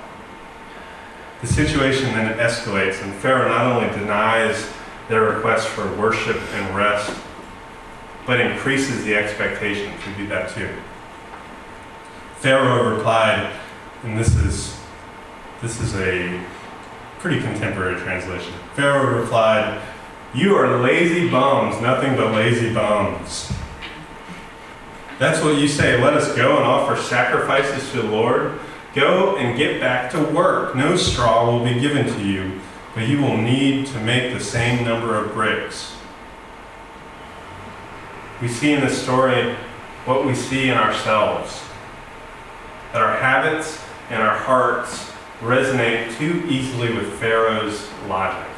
The 1.41 1.47
situation 1.47 2.13
then 2.13 2.37
escalates, 2.39 3.03
and 3.03 3.15
Pharaoh 3.15 3.49
not 3.49 3.65
only 3.65 3.89
denies 3.99 4.71
their 5.09 5.23
request 5.23 5.67
for 5.69 5.91
worship 5.97 6.37
and 6.53 6.77
rest, 6.77 7.11
but 8.27 8.39
increases 8.39 9.03
the 9.03 9.15
expectation 9.15 9.99
to 10.01 10.15
do 10.19 10.27
that 10.27 10.51
too. 10.51 10.69
Pharaoh 12.39 12.95
replied, 12.95 13.51
and 14.03 14.19
this 14.19 14.35
is 14.37 14.77
this 15.63 15.81
is 15.81 15.95
a 15.97 16.39
pretty 17.19 17.41
contemporary 17.41 17.99
translation. 18.01 18.53
Pharaoh 18.75 19.21
replied, 19.21 19.81
You 20.35 20.55
are 20.55 20.81
lazy 20.81 21.31
bums, 21.31 21.81
nothing 21.81 22.15
but 22.15 22.33
lazy 22.33 22.75
bums. 22.75 23.51
That's 25.19 25.43
what 25.43 25.57
you 25.57 25.67
say. 25.67 26.01
Let 26.03 26.13
us 26.13 26.37
go 26.37 26.57
and 26.59 26.65
offer 26.65 27.01
sacrifices 27.01 27.91
to 27.93 28.03
the 28.03 28.09
Lord. 28.09 28.61
Go 28.95 29.37
and 29.39 29.57
get 29.57 29.81
back 29.81 30.11
to 30.13 30.23
work. 30.23 30.77
No 30.77 30.95
straw 30.97 31.51
will 31.51 31.65
be 31.65 31.81
given 31.81 32.07
to 32.07 32.23
you, 32.23 32.61
but 32.95 33.09
you 33.09 33.23
will 33.23 33.39
need 33.39 33.87
to 33.89 34.01
make 34.01 34.35
the 34.35 34.41
same 34.41 34.85
number 34.85 35.17
of 35.17 35.33
bricks. 35.33 35.97
We 38.43 38.49
see 38.49 38.75
in 38.75 38.83
this 38.83 39.03
story 39.03 39.55
what 40.05 40.27
we 40.27 40.35
see 40.35 40.69
in 40.69 40.77
ourselves 40.77 41.66
that 42.93 43.03
our 43.03 43.17
habits 43.17 43.83
and 44.11 44.23
our 44.23 44.37
hearts 44.37 45.13
resonate 45.41 46.17
too 46.17 46.45
easily 46.49 46.95
with 46.95 47.13
Pharaoh's 47.19 47.89
logic. 48.09 48.49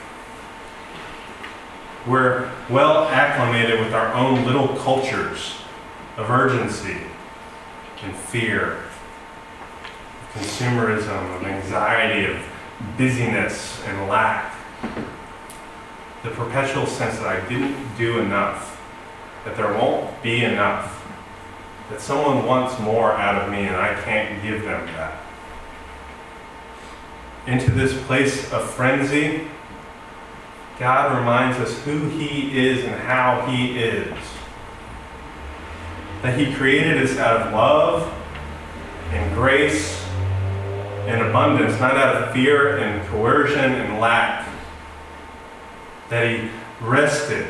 We're 2.07 2.51
well 2.71 3.05
acclimated 3.09 3.81
with 3.81 3.93
our 3.93 4.13
own 4.15 4.45
little 4.45 4.69
cultures 4.77 5.55
of 6.17 6.31
urgency 6.31 6.99
and 8.03 8.15
fear 8.15 8.79
consumerism, 10.33 11.37
of 11.37 11.45
anxiety, 11.45 12.31
of 12.31 12.43
busyness 12.97 13.83
and 13.87 14.09
lack. 14.09 14.55
The 16.23 16.31
perpetual 16.31 16.87
sense 16.87 17.19
that 17.19 17.27
I 17.27 17.49
didn't 17.49 17.97
do 17.97 18.19
enough, 18.19 18.81
that 19.45 19.57
there 19.57 19.73
won't 19.73 20.23
be 20.23 20.45
enough, 20.45 20.98
that 21.91 22.01
someone 22.01 22.45
wants 22.45 22.79
more 22.81 23.13
out 23.13 23.43
of 23.43 23.51
me 23.51 23.67
and 23.67 23.77
I 23.77 23.95
can't 24.03 24.43
give 24.43 24.63
them 24.63 24.87
that. 24.87 25.21
Into 27.47 27.71
this 27.71 28.01
place 28.05 28.53
of 28.53 28.69
frenzy, 28.71 29.49
God 30.79 31.19
reminds 31.19 31.59
us 31.59 31.83
who 31.85 32.09
He 32.11 32.69
is 32.69 32.85
and 32.85 32.95
how 32.95 33.47
He 33.47 33.79
is. 33.79 34.15
That 36.23 36.39
He 36.39 36.55
created 36.55 37.03
us 37.03 37.17
out 37.17 37.47
of 37.47 37.53
love 37.53 38.15
and 39.13 39.35
grace 39.35 39.99
and 41.09 41.23
abundance, 41.23 41.81
not 41.81 41.97
out 41.97 42.23
of 42.23 42.35
fear 42.35 42.77
and 42.79 43.07
coercion 43.09 43.59
and 43.59 43.99
lack. 43.99 44.47
That 46.11 46.29
he 46.29 46.51
rested, 46.81 47.47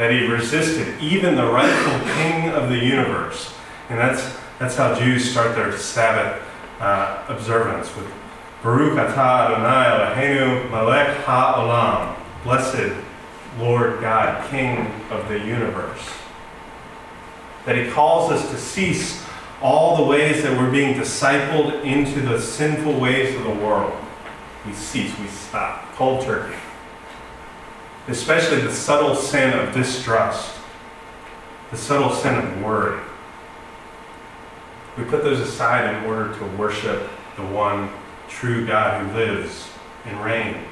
that 0.00 0.10
he 0.10 0.26
resisted 0.26 0.98
even 0.98 1.34
the 1.34 1.44
rightful 1.44 2.00
king 2.14 2.48
of 2.48 2.70
the 2.70 2.78
universe. 2.78 3.52
And 3.90 3.98
that's, 3.98 4.34
that's 4.58 4.74
how 4.74 4.98
Jews 4.98 5.30
start 5.30 5.54
their 5.54 5.76
Sabbath 5.76 6.42
uh, 6.80 7.22
observance 7.28 7.94
with 7.94 8.10
Baruch 8.62 8.94
atah 8.94 9.50
Adonai 9.50 10.14
Eloheinu 10.14 10.70
melech 10.70 11.18
ha'olam. 11.26 12.16
Blessed 12.44 12.96
Lord 13.58 14.00
God, 14.00 14.48
King 14.48 14.90
of 15.10 15.28
the 15.28 15.38
universe. 15.38 16.08
That 17.66 17.76
he 17.76 17.90
calls 17.90 18.32
us 18.32 18.50
to 18.52 18.56
cease 18.56 19.22
all 19.60 19.98
the 19.98 20.04
ways 20.04 20.42
that 20.44 20.58
we're 20.58 20.70
being 20.70 20.98
discipled 20.98 21.84
into 21.84 22.22
the 22.22 22.40
sinful 22.40 22.98
ways 22.98 23.36
of 23.36 23.44
the 23.44 23.50
world. 23.50 23.92
We 24.64 24.72
cease, 24.72 25.12
we 25.18 25.26
stop. 25.26 25.92
Cold 25.92 26.24
turkey. 26.24 26.56
Especially 28.10 28.60
the 28.60 28.72
subtle 28.72 29.14
sin 29.14 29.58
of 29.58 29.72
distrust, 29.72 30.58
the 31.70 31.76
subtle 31.76 32.10
sin 32.10 32.34
of 32.34 32.62
worry. 32.62 33.00
We 34.98 35.04
put 35.04 35.22
those 35.22 35.40
aside 35.40 35.94
in 35.94 36.04
order 36.04 36.36
to 36.36 36.44
worship 36.56 37.08
the 37.36 37.42
one 37.42 37.88
true 38.28 38.66
God 38.66 39.02
who 39.02 39.16
lives 39.16 39.68
and 40.04 40.22
reigns. 40.22 40.66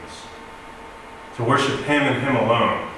To 1.37 1.45
worship 1.45 1.81
Him 1.85 2.03
and 2.03 2.23
Him 2.23 2.37
alone. 2.37 2.91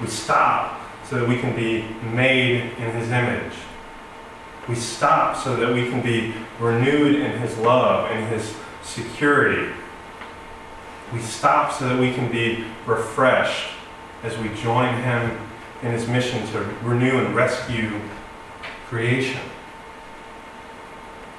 We 0.00 0.06
stop 0.06 0.80
so 1.08 1.18
that 1.18 1.28
we 1.28 1.38
can 1.38 1.56
be 1.56 1.82
made 2.14 2.72
in 2.78 2.92
His 2.92 3.10
image 3.10 3.54
we 4.68 4.74
stop 4.74 5.36
so 5.36 5.56
that 5.56 5.72
we 5.72 5.88
can 5.88 6.02
be 6.02 6.34
renewed 6.58 7.16
in 7.16 7.38
His 7.38 7.56
love 7.58 8.10
and 8.10 8.26
His 8.28 8.54
security. 8.82 9.72
We 11.12 11.20
stop 11.20 11.72
so 11.72 11.88
that 11.88 11.98
we 11.98 12.12
can 12.12 12.30
be 12.30 12.64
refreshed 12.86 13.68
as 14.22 14.36
we 14.38 14.48
join 14.54 14.94
Him 15.02 15.38
in 15.82 15.92
His 15.92 16.08
mission 16.08 16.46
to 16.48 16.60
renew 16.82 17.24
and 17.24 17.34
rescue 17.34 18.00
creation. 18.86 19.40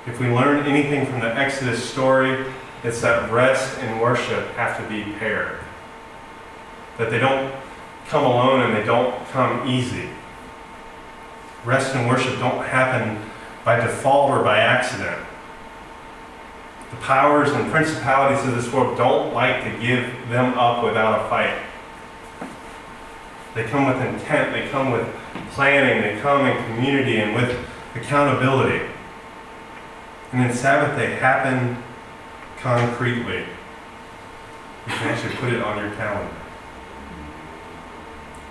If 0.06 0.20
we 0.20 0.28
learn 0.28 0.66
anything 0.66 1.06
from 1.06 1.20
the 1.20 1.36
Exodus 1.36 1.84
story, 1.84 2.46
it's 2.84 3.02
that 3.02 3.32
rest 3.32 3.78
and 3.80 4.00
worship 4.02 4.48
have 4.52 4.82
to 4.82 4.88
be 4.90 5.12
paired. 5.18 5.60
That 6.98 7.12
they 7.12 7.20
don't 7.20 7.54
come 8.08 8.24
alone 8.24 8.62
and 8.62 8.76
they 8.76 8.86
don't 8.86 9.14
come 9.30 9.68
easy 9.68 10.10
rest 11.68 11.94
and 11.94 12.08
worship 12.08 12.40
don't 12.40 12.66
happen 12.66 13.22
by 13.66 13.76
default 13.80 14.32
or 14.32 14.42
by 14.42 14.60
accident. 14.60 15.22
The 16.92 16.96
powers 16.98 17.52
and 17.52 17.70
principalities 17.72 18.48
of 18.48 18.56
this 18.56 18.72
world 18.72 18.98
don't 18.98 19.34
like 19.34 19.64
to 19.64 19.72
give 19.80 20.30
them 20.30 20.54
up 20.58 20.84
without 20.84 21.26
a 21.26 21.30
fight. 21.30 21.58
They 23.56 23.66
come 23.66 23.88
with 23.88 24.02
intent, 24.06 24.54
they 24.54 24.70
come 24.70 24.92
with 24.92 25.08
planning, 25.52 26.02
they 26.02 26.22
come 26.22 26.46
in 26.46 26.64
community 26.66 27.18
and 27.18 27.36
with 27.36 27.58
accountability. 27.96 28.86
And 30.32 30.50
in 30.50 30.56
Sabbath, 30.56 30.98
they 30.98 31.16
happen 31.16 31.82
concretely. 32.60 33.40
You 33.40 34.94
can 34.94 35.08
actually 35.08 35.36
put 35.36 35.54
it 35.54 35.62
on 35.62 35.78
your 35.78 35.94
calendar. 35.96 36.34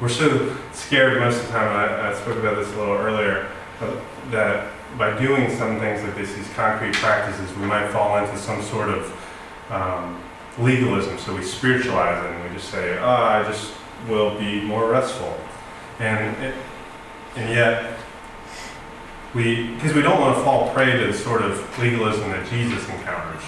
We're 0.00 0.08
so 0.08 0.54
scared 0.72 1.20
most 1.20 1.40
of 1.40 1.46
the 1.46 1.52
time, 1.52 1.74
I, 1.74 2.10
I 2.10 2.14
spoke 2.14 2.36
about 2.36 2.56
this 2.56 2.70
a 2.74 2.78
little 2.78 2.96
earlier, 2.96 3.50
uh, 3.80 3.96
that 4.30 4.72
by 4.98 5.18
doing 5.18 5.50
some 5.56 5.78
things 5.78 6.02
like 6.02 6.14
this, 6.14 6.34
these 6.34 6.48
concrete 6.54 6.94
practices, 6.94 7.54
we 7.56 7.66
might 7.66 7.88
fall 7.88 8.16
into 8.18 8.36
some 8.38 8.62
sort 8.62 8.88
of 8.88 9.70
um, 9.70 10.22
legalism. 10.58 11.18
So 11.18 11.34
we 11.34 11.42
spiritualize 11.42 12.24
it 12.24 12.30
and 12.30 12.44
we 12.44 12.56
just 12.56 12.70
say, 12.70 12.98
oh, 12.98 13.04
I 13.06 13.42
just 13.42 13.72
will 14.08 14.38
be 14.38 14.60
more 14.62 14.90
restful. 14.90 15.36
And, 15.98 16.36
it, 16.42 16.54
and 17.36 17.50
yet, 17.50 17.98
we, 19.34 19.74
because 19.74 19.94
we 19.94 20.02
don't 20.02 20.20
want 20.20 20.36
to 20.36 20.42
fall 20.42 20.72
prey 20.72 20.98
to 20.98 21.06
the 21.06 21.12
sort 21.12 21.42
of 21.42 21.78
legalism 21.78 22.30
that 22.30 22.48
Jesus 22.48 22.88
encounters 22.88 23.42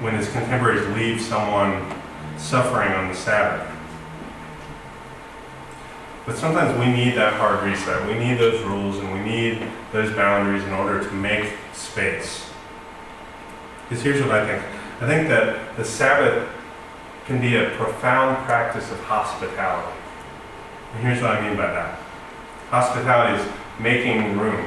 when 0.00 0.16
his 0.16 0.28
contemporaries 0.30 0.86
leave 0.96 1.20
someone 1.20 1.94
suffering 2.36 2.92
on 2.92 3.08
the 3.08 3.14
Sabbath. 3.14 3.71
But 6.24 6.36
sometimes 6.36 6.78
we 6.78 6.86
need 6.86 7.16
that 7.16 7.34
hard 7.34 7.64
reset. 7.64 8.06
We 8.06 8.14
need 8.14 8.38
those 8.38 8.62
rules 8.62 8.98
and 8.98 9.12
we 9.12 9.20
need 9.20 9.66
those 9.90 10.14
boundaries 10.14 10.62
in 10.62 10.72
order 10.72 11.02
to 11.02 11.10
make 11.12 11.52
space. 11.72 12.48
Because 13.88 14.04
here's 14.04 14.20
what 14.22 14.30
I 14.30 14.46
think 14.46 14.64
I 15.00 15.06
think 15.06 15.28
that 15.28 15.76
the 15.76 15.84
Sabbath 15.84 16.48
can 17.26 17.40
be 17.40 17.56
a 17.56 17.70
profound 17.70 18.44
practice 18.46 18.90
of 18.92 19.00
hospitality. 19.00 19.98
And 20.94 21.04
here's 21.04 21.20
what 21.20 21.32
I 21.32 21.48
mean 21.48 21.56
by 21.56 21.66
that 21.66 21.98
hospitality 22.68 23.42
is 23.42 23.52
making 23.80 24.38
room, 24.38 24.66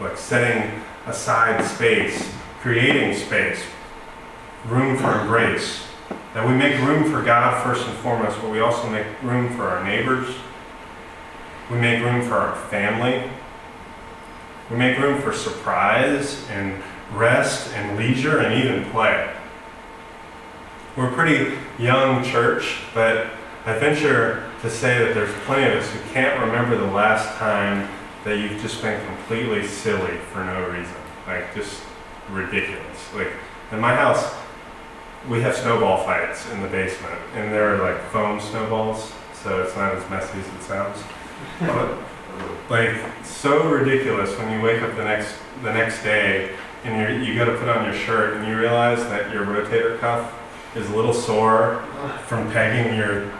like 0.00 0.16
setting 0.16 0.80
aside 1.06 1.62
space, 1.64 2.32
creating 2.60 3.14
space, 3.14 3.62
room 4.66 4.96
for 4.96 5.20
embrace. 5.20 5.84
That 6.32 6.48
we 6.48 6.54
make 6.54 6.78
room 6.80 7.10
for 7.10 7.22
God 7.22 7.62
first 7.62 7.86
and 7.86 7.94
foremost, 7.98 8.40
but 8.40 8.50
we 8.50 8.60
also 8.60 8.88
make 8.88 9.06
room 9.22 9.54
for 9.54 9.64
our 9.64 9.84
neighbors 9.84 10.34
we 11.70 11.78
make 11.78 12.02
room 12.02 12.22
for 12.22 12.34
our 12.34 12.56
family. 12.68 13.30
We 14.70 14.76
make 14.76 14.98
room 14.98 15.20
for 15.20 15.32
surprise 15.32 16.48
and 16.50 16.82
rest 17.12 17.72
and 17.74 17.98
leisure 17.98 18.38
and 18.38 18.62
even 18.62 18.90
play. 18.90 19.30
we're 20.96 21.10
a 21.10 21.12
pretty 21.12 21.56
young 21.78 22.24
church, 22.24 22.80
but 22.94 23.28
I 23.64 23.78
venture 23.78 24.50
to 24.62 24.70
say 24.70 24.98
that 24.98 25.14
there's 25.14 25.32
plenty 25.44 25.72
of 25.72 25.82
us 25.82 25.90
who 25.90 26.00
can't 26.12 26.40
remember 26.40 26.76
the 26.76 26.92
last 26.92 27.36
time 27.38 27.88
that 28.24 28.38
you've 28.38 28.60
just 28.60 28.82
been 28.82 29.04
completely 29.06 29.66
silly 29.66 30.16
for 30.32 30.44
no 30.44 30.68
reason. 30.68 30.94
Like, 31.26 31.54
just 31.54 31.82
ridiculous. 32.30 33.12
Like, 33.14 33.32
in 33.70 33.80
my 33.80 33.94
house, 33.94 34.34
we 35.28 35.40
have 35.40 35.56
snowball 35.56 36.04
fights 36.04 36.50
in 36.50 36.62
the 36.62 36.68
basement, 36.68 37.18
and 37.34 37.52
they're 37.52 37.78
like 37.78 38.00
foam 38.10 38.40
snowballs, 38.40 39.12
so 39.34 39.62
it's 39.62 39.76
not 39.76 39.94
as 39.94 40.08
messy 40.10 40.38
as 40.38 40.46
it 40.46 40.62
sounds. 40.62 40.98
But, 41.60 41.98
like, 42.68 42.96
so 43.24 43.68
ridiculous 43.68 44.36
when 44.38 44.52
you 44.52 44.60
wake 44.60 44.82
up 44.82 44.94
the 44.96 45.04
next 45.04 45.34
the 45.62 45.72
next 45.72 46.02
day 46.02 46.54
and 46.84 47.24
you 47.24 47.32
you 47.32 47.38
got 47.38 47.44
to 47.46 47.56
put 47.56 47.68
on 47.68 47.84
your 47.84 47.94
shirt 47.94 48.36
and 48.36 48.46
you 48.46 48.58
realize 48.58 48.98
that 49.04 49.32
your 49.32 49.44
rotator 49.44 49.98
cuff 49.98 50.34
is 50.74 50.90
a 50.90 50.96
little 50.96 51.14
sore 51.14 51.84
from 52.26 52.50
pegging 52.50 52.96
your 52.96 53.30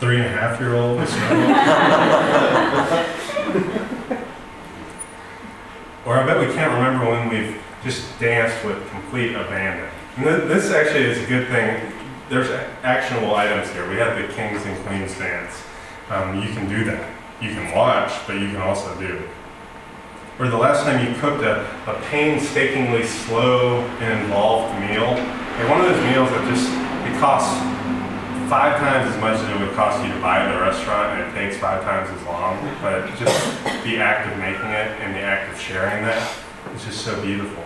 three 0.00 0.16
and 0.16 0.26
a 0.26 0.28
half 0.28 0.58
year 0.58 0.74
old 0.74 0.98
or 6.06 6.16
I 6.16 6.26
bet 6.26 6.40
we 6.40 6.52
can't 6.54 6.72
remember 6.72 7.08
when 7.08 7.28
we've 7.28 7.60
just 7.84 8.18
danced 8.18 8.64
with 8.64 8.88
complete 8.90 9.34
abandon. 9.34 9.88
And 10.16 10.24
th- 10.24 10.48
this 10.48 10.70
actually 10.72 11.04
is 11.04 11.18
a 11.18 11.26
good 11.26 11.48
thing. 11.48 11.92
There's 12.28 12.50
actionable 12.82 13.34
items 13.34 13.70
here. 13.70 13.88
We 13.88 13.96
have 13.96 14.16
the 14.16 14.32
kings 14.34 14.64
and 14.64 14.76
queens 14.86 15.16
dance. 15.18 15.62
Um, 16.08 16.42
you 16.42 16.52
can 16.52 16.68
do 16.68 16.84
that. 16.84 17.08
You 17.40 17.54
can 17.54 17.74
watch, 17.74 18.12
but 18.26 18.34
you 18.34 18.48
can 18.48 18.60
also 18.60 18.98
do. 18.98 19.28
Or 20.38 20.48
the 20.48 20.56
last 20.56 20.84
time 20.84 21.06
you 21.06 21.18
cooked 21.20 21.42
a, 21.42 21.64
a 21.86 22.00
painstakingly 22.10 23.04
slow 23.04 23.80
and 24.00 24.22
involved 24.22 24.78
meal, 24.80 25.12
like 25.12 25.68
one 25.68 25.80
of 25.80 25.86
those 25.86 26.02
meals 26.04 26.30
that 26.30 26.48
just 26.48 26.68
it 27.06 27.18
costs 27.20 27.60
five 28.48 28.80
times 28.80 29.14
as 29.14 29.20
much 29.20 29.38
as 29.38 29.48
it 29.48 29.60
would 29.60 29.74
cost 29.76 30.04
you 30.04 30.12
to 30.12 30.20
buy 30.20 30.40
at 30.40 30.54
a 30.54 30.60
restaurant, 30.60 31.20
and 31.20 31.30
it 31.30 31.38
takes 31.38 31.56
five 31.56 31.82
times 31.84 32.10
as 32.10 32.26
long. 32.26 32.58
But 32.82 33.06
just 33.16 33.64
the 33.84 33.98
act 33.98 34.32
of 34.32 34.38
making 34.38 34.70
it 34.70 34.90
and 35.00 35.14
the 35.14 35.20
act 35.20 35.52
of 35.52 35.60
sharing 35.60 36.04
that 36.04 36.36
is 36.74 36.84
just 36.84 37.04
so 37.04 37.20
beautiful. 37.22 37.62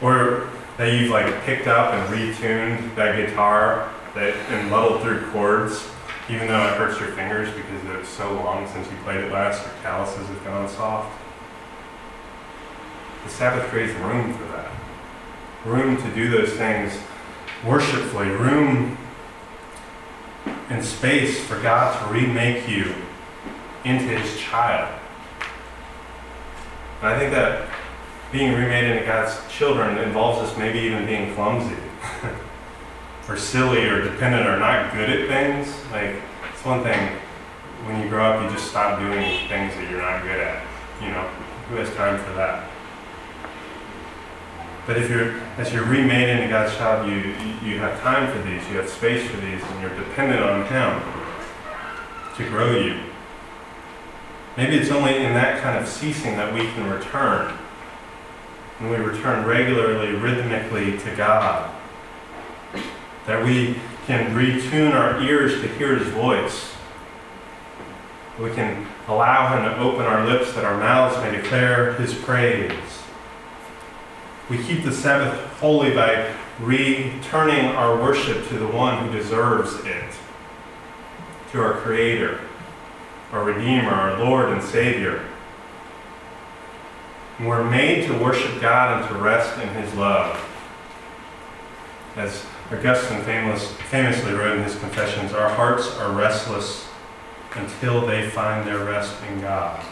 Or 0.00 0.48
that 0.76 0.92
you've 0.92 1.10
like 1.10 1.42
picked 1.42 1.66
up 1.66 1.92
and 1.92 2.14
retuned 2.14 2.94
that 2.94 3.16
guitar 3.16 3.90
that 4.14 4.34
and 4.50 4.70
muddled 4.70 5.02
through 5.02 5.30
chords, 5.32 5.88
even 6.28 6.46
though 6.46 6.66
it 6.66 6.76
hurts 6.76 7.00
your 7.00 7.08
fingers 7.10 7.48
because 7.54 7.84
it 7.84 7.98
was 7.98 8.08
so 8.08 8.34
long 8.34 8.68
since 8.68 8.86
you 8.90 8.96
played 8.98 9.20
it 9.20 9.32
last, 9.32 9.64
your 9.64 9.74
calluses 9.82 10.26
have 10.26 10.44
gone 10.44 10.68
soft. 10.68 11.18
The 13.24 13.30
Sabbath 13.30 13.66
creates 13.68 13.94
room 14.00 14.34
for 14.34 14.44
that. 14.44 14.70
Room 15.64 15.96
to 15.96 16.14
do 16.14 16.30
those 16.30 16.52
things 16.52 16.98
worshipfully, 17.66 18.28
room 18.28 18.96
and 20.68 20.84
space 20.84 21.40
for 21.40 21.60
God 21.60 21.98
to 21.98 22.12
remake 22.12 22.68
you 22.68 22.94
into 23.84 24.04
his 24.04 24.38
child. 24.38 24.94
And 27.00 27.08
I 27.08 27.18
think 27.18 27.32
that 27.32 27.68
being 28.32 28.52
remade 28.52 28.84
into 28.84 29.06
God's 29.06 29.40
children 29.50 29.96
involves 29.98 30.40
us 30.40 30.56
maybe 30.58 30.80
even 30.80 31.06
being 31.06 31.34
clumsy 31.34 31.76
or 33.28 33.36
silly 33.36 33.84
or 33.84 34.02
dependent 34.02 34.46
or 34.46 34.58
not 34.58 34.92
good 34.94 35.10
at 35.10 35.28
things. 35.28 35.68
Like, 35.92 36.22
it's 36.52 36.64
one 36.64 36.82
thing 36.82 37.18
when 37.84 38.02
you 38.02 38.08
grow 38.08 38.24
up, 38.24 38.42
you 38.42 38.56
just 38.56 38.70
stop 38.70 38.98
doing 38.98 39.48
things 39.48 39.74
that 39.74 39.90
you're 39.90 40.00
not 40.00 40.22
good 40.22 40.40
at. 40.40 40.64
You 41.00 41.08
know, 41.08 41.22
who 41.68 41.76
has 41.76 41.94
time 41.94 42.18
for 42.18 42.32
that? 42.32 42.68
But 44.86 44.96
if 44.96 45.10
you're, 45.10 45.38
as 45.58 45.72
you're 45.72 45.84
remade 45.84 46.30
into 46.30 46.48
God's 46.48 46.74
child, 46.76 47.08
you, 47.08 47.16
you 47.62 47.78
have 47.78 48.00
time 48.00 48.32
for 48.32 48.42
these, 48.48 48.66
you 48.68 48.76
have 48.78 48.88
space 48.88 49.28
for 49.30 49.36
these, 49.36 49.62
and 49.62 49.82
you're 49.82 49.94
dependent 49.94 50.42
on 50.42 50.64
Him 50.66 51.02
to 52.36 52.48
grow 52.48 52.78
you. 52.78 52.98
Maybe 54.56 54.76
it's 54.76 54.90
only 54.90 55.16
in 55.16 55.34
that 55.34 55.62
kind 55.62 55.78
of 55.78 55.86
ceasing 55.86 56.36
that 56.36 56.52
we 56.52 56.60
can 56.60 56.88
return. 56.90 57.54
When 58.78 58.90
we 58.90 58.96
return 58.96 59.44
regularly, 59.44 60.14
rhythmically 60.14 60.98
to 60.98 61.16
God. 61.16 61.74
That 63.28 63.44
we 63.44 63.76
can 64.06 64.34
retune 64.34 64.94
our 64.94 65.20
ears 65.20 65.60
to 65.60 65.68
hear 65.68 65.96
His 65.96 66.08
voice. 66.08 66.72
We 68.40 68.48
can 68.50 68.86
allow 69.06 69.54
Him 69.54 69.70
to 69.70 69.78
open 69.78 70.06
our 70.06 70.26
lips 70.26 70.54
that 70.54 70.64
our 70.64 70.78
mouths 70.78 71.18
may 71.18 71.30
declare 71.36 71.92
His 71.92 72.14
praise. 72.14 72.72
We 74.48 74.56
keep 74.62 74.82
the 74.82 74.92
Sabbath 74.92 75.38
holy 75.58 75.94
by 75.94 76.34
returning 76.58 77.66
our 77.66 78.00
worship 78.00 78.48
to 78.48 78.58
the 78.58 78.66
one 78.66 79.06
who 79.06 79.12
deserves 79.12 79.74
it, 79.84 80.10
to 81.52 81.60
our 81.60 81.74
Creator, 81.74 82.40
our 83.30 83.44
Redeemer, 83.44 83.90
our 83.90 84.18
Lord 84.18 84.48
and 84.48 84.62
Savior. 84.62 85.22
And 87.38 87.46
we're 87.46 87.68
made 87.68 88.06
to 88.06 88.18
worship 88.18 88.58
God 88.62 89.02
and 89.02 89.08
to 89.10 89.22
rest 89.22 89.60
in 89.60 89.68
His 89.74 89.92
love. 89.92 90.42
As 92.16 92.42
Augustine 92.70 93.22
famous, 93.22 93.72
famously 93.90 94.34
wrote 94.34 94.58
in 94.58 94.62
his 94.62 94.78
Confessions, 94.78 95.32
our 95.32 95.48
hearts 95.48 95.88
are 95.96 96.12
restless 96.12 96.86
until 97.54 98.06
they 98.06 98.28
find 98.28 98.66
their 98.68 98.84
rest 98.84 99.14
in 99.30 99.40
God. 99.40 99.82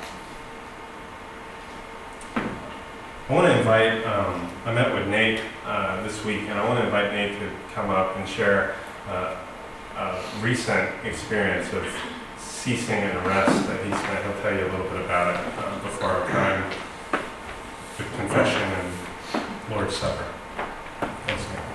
I 2.36 3.32
want 3.32 3.46
to 3.46 3.58
invite, 3.58 4.04
um, 4.06 4.52
I 4.66 4.74
met 4.74 4.94
with 4.94 5.08
Nate 5.08 5.40
uh, 5.64 6.02
this 6.02 6.22
week, 6.24 6.42
and 6.42 6.52
I 6.52 6.68
want 6.68 6.78
to 6.78 6.84
invite 6.84 7.12
Nate 7.12 7.38
to 7.40 7.50
come 7.74 7.88
up 7.88 8.14
and 8.16 8.28
share 8.28 8.74
uh, 9.08 9.34
a 9.96 10.22
recent 10.42 10.90
experience 11.04 11.72
of 11.72 11.86
ceasing 12.38 12.94
and 12.94 13.26
rest 13.26 13.66
that 13.68 13.84
he's 13.84 13.98
spent. 13.98 14.22
He'll 14.22 14.42
tell 14.42 14.52
you 14.52 14.66
a 14.66 14.70
little 14.70 14.88
bit 14.90 15.04
about 15.04 15.34
it 15.34 15.58
uh, 15.58 15.78
before 15.82 16.10
our 16.10 16.28
time 16.28 16.70
with 17.96 18.14
confession 18.16 18.62
and 18.62 19.72
Lord's 19.72 19.96
Supper. 19.96 20.26
Thanks, 21.26 21.42
Nate. 21.48 21.66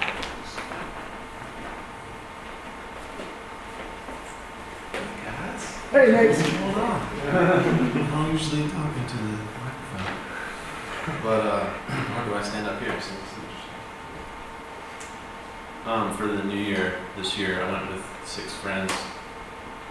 Guys, 5.92 6.08
Hey, 6.08 6.12
Nate. 6.12 6.36
hold 6.58 6.78
on. 6.78 7.02
I'm 8.14 8.32
usually 8.32 8.70
talking 8.70 9.06
to 9.08 9.18
the 9.18 9.38
microphone. 9.60 10.16
But, 11.24 11.42
uh, 11.46 11.66
how 11.88 12.26
do 12.26 12.34
I 12.36 12.42
stand 12.44 12.68
up 12.68 12.80
here? 12.82 12.92
So 12.92 12.96
it's 12.96 13.10
interesting. 13.12 13.44
Um, 15.86 16.14
for 16.16 16.28
the 16.28 16.44
new 16.44 16.56
year, 16.62 16.96
this 17.18 17.38
year, 17.38 17.62
I 17.64 17.72
went 17.72 17.90
with 17.92 18.06
six 18.26 18.54
friends 18.54 18.94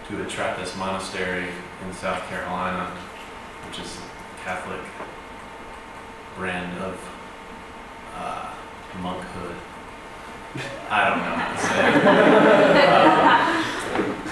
to 0.08 0.22
a 0.22 0.26
Trappist 0.26 0.76
monastery 0.78 1.48
in 1.86 1.92
South 1.94 2.22
Carolina, 2.28 2.86
which 3.68 3.78
is 3.80 3.98
a 3.98 4.44
Catholic 4.44 4.80
brand 6.36 6.78
of 6.82 6.98
uh, 8.16 8.54
monkhood. 9.02 9.56
I 10.90 11.08
don't 11.10 11.18
know 11.18 11.34
how 11.36 11.52
to 11.52 11.58
say 11.60 11.88
it. 11.88 12.88
Uh, 12.88 13.56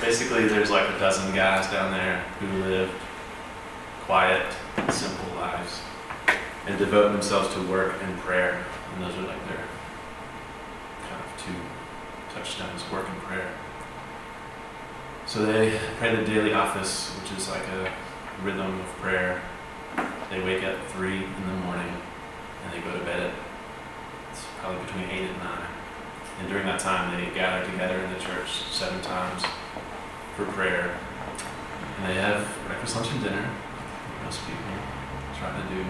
basically, 0.08 0.48
there's 0.48 0.70
like 0.70 0.88
a 0.88 0.98
dozen 0.98 1.34
guys 1.34 1.70
down 1.70 1.92
there 1.92 2.20
who 2.40 2.64
live 2.64 2.90
quiet, 4.06 4.42
simple 4.88 5.34
lives 5.36 5.82
and 6.66 6.78
devote 6.78 7.12
themselves 7.12 7.52
to 7.52 7.60
work 7.68 7.94
and 8.02 8.18
prayer. 8.20 8.64
And 8.94 9.02
those 9.02 9.14
are 9.16 9.26
like 9.26 9.48
their 9.48 9.64
kind 11.02 11.22
of 11.22 11.44
two 11.44 11.52
touchstones 12.34 12.90
work 12.90 13.06
and 13.06 13.18
prayer. 13.18 13.52
So 15.26 15.44
they 15.44 15.78
pray 15.98 16.16
the 16.16 16.24
daily 16.24 16.54
office, 16.54 17.10
which 17.20 17.38
is 17.38 17.50
like 17.50 17.68
a 17.68 17.92
rhythm 18.42 18.80
of 18.80 18.86
prayer. 19.02 19.42
They 20.30 20.42
wake 20.42 20.64
up 20.64 20.78
three 20.88 21.18
in 21.18 21.46
the 21.48 21.56
morning 21.66 21.92
and 22.64 22.72
they 22.72 22.80
go 22.80 22.98
to 22.98 23.04
bed 23.04 23.20
at 23.20 23.34
it's 24.30 24.46
probably 24.58 24.82
between 24.86 25.04
eight 25.10 25.28
and 25.28 25.38
nine. 25.40 25.68
And 26.40 26.48
during 26.48 26.64
that 26.64 26.80
time, 26.80 27.14
they 27.14 27.30
gather 27.34 27.70
together 27.70 27.98
in 27.98 28.12
the 28.14 28.18
church 28.20 28.62
seven 28.70 29.02
times 29.02 29.44
for 30.38 30.44
prayer. 30.52 30.96
And 31.96 32.08
they 32.08 32.14
have 32.14 32.46
breakfast, 32.68 32.94
lunch, 32.94 33.10
and 33.10 33.24
dinner. 33.24 33.50
Most 34.24 34.38
people 34.46 34.62
try 35.36 35.50
to 35.50 35.74
do. 35.74 35.84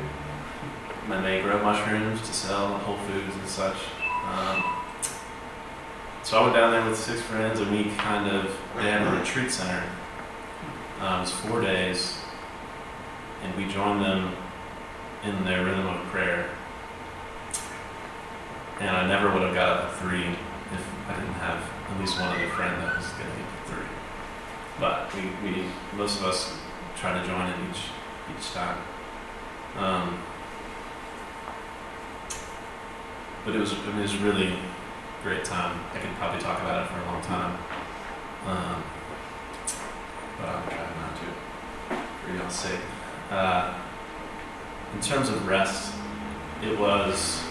And 1.12 1.24
they 1.24 1.42
grow 1.42 1.62
mushrooms 1.62 2.20
to 2.22 2.32
sell 2.32 2.74
at 2.74 2.82
Whole 2.82 2.96
Foods 2.96 3.34
and 3.34 3.46
such. 3.46 3.76
Um, 4.24 4.64
so 6.22 6.38
I 6.38 6.42
went 6.44 6.54
down 6.56 6.72
there 6.72 6.88
with 6.88 6.98
six 6.98 7.20
friends, 7.20 7.60
and 7.60 7.70
we 7.70 7.90
kind 7.96 8.34
of 8.34 8.56
they 8.76 8.90
have 8.90 9.06
a 9.12 9.18
retreat 9.18 9.50
center. 9.50 9.84
Um, 11.00 11.20
was 11.20 11.30
four 11.30 11.60
days, 11.60 12.18
and 13.42 13.54
we 13.54 13.70
joined 13.70 14.02
them 14.02 14.34
in 15.24 15.44
their 15.44 15.64
rhythm 15.64 15.86
of 15.86 16.02
prayer. 16.06 16.48
And 18.80 18.90
I 18.90 19.06
never 19.06 19.30
would 19.32 19.42
have 19.42 19.54
got 19.54 19.68
up 19.68 19.84
at 19.90 19.96
three 19.98 20.24
if 20.24 21.08
I 21.08 21.14
didn't 21.14 21.34
have 21.34 21.62
at 21.90 22.00
least 22.00 22.18
one 22.18 22.28
other 22.28 22.48
friend 22.48 22.82
that 22.82 22.96
was 22.96 23.08
getting 23.10 23.32
up 23.32 23.52
at 23.60 23.68
three. 23.68 23.87
But 24.80 25.12
we, 25.14 25.22
we 25.42 25.64
most 25.96 26.20
of 26.20 26.26
us 26.26 26.56
try 26.96 27.12
to 27.20 27.26
join 27.26 27.46
in 27.46 27.70
each 27.70 27.82
each 28.36 28.52
time. 28.52 28.78
Um, 29.76 30.18
but 33.44 33.54
it 33.54 33.58
was 33.58 33.72
it 33.72 33.94
was 33.94 34.16
really 34.18 34.54
great 35.22 35.44
time. 35.44 35.78
I 35.94 35.98
could 35.98 36.14
probably 36.16 36.40
talk 36.40 36.60
about 36.60 36.84
it 36.84 36.90
for 36.90 37.00
a 37.00 37.04
long 37.06 37.22
time. 37.22 37.58
Um, 38.46 38.82
but 40.38 40.48
I'm 40.48 40.62
trying 40.68 41.00
not 41.00 41.16
to, 41.16 41.96
for 42.24 42.36
y'all's 42.36 42.54
sake. 42.54 42.80
Uh, 43.30 43.74
in 44.94 45.00
terms 45.00 45.28
of 45.28 45.46
rest, 45.46 45.94
it 46.62 46.78
was 46.78 47.42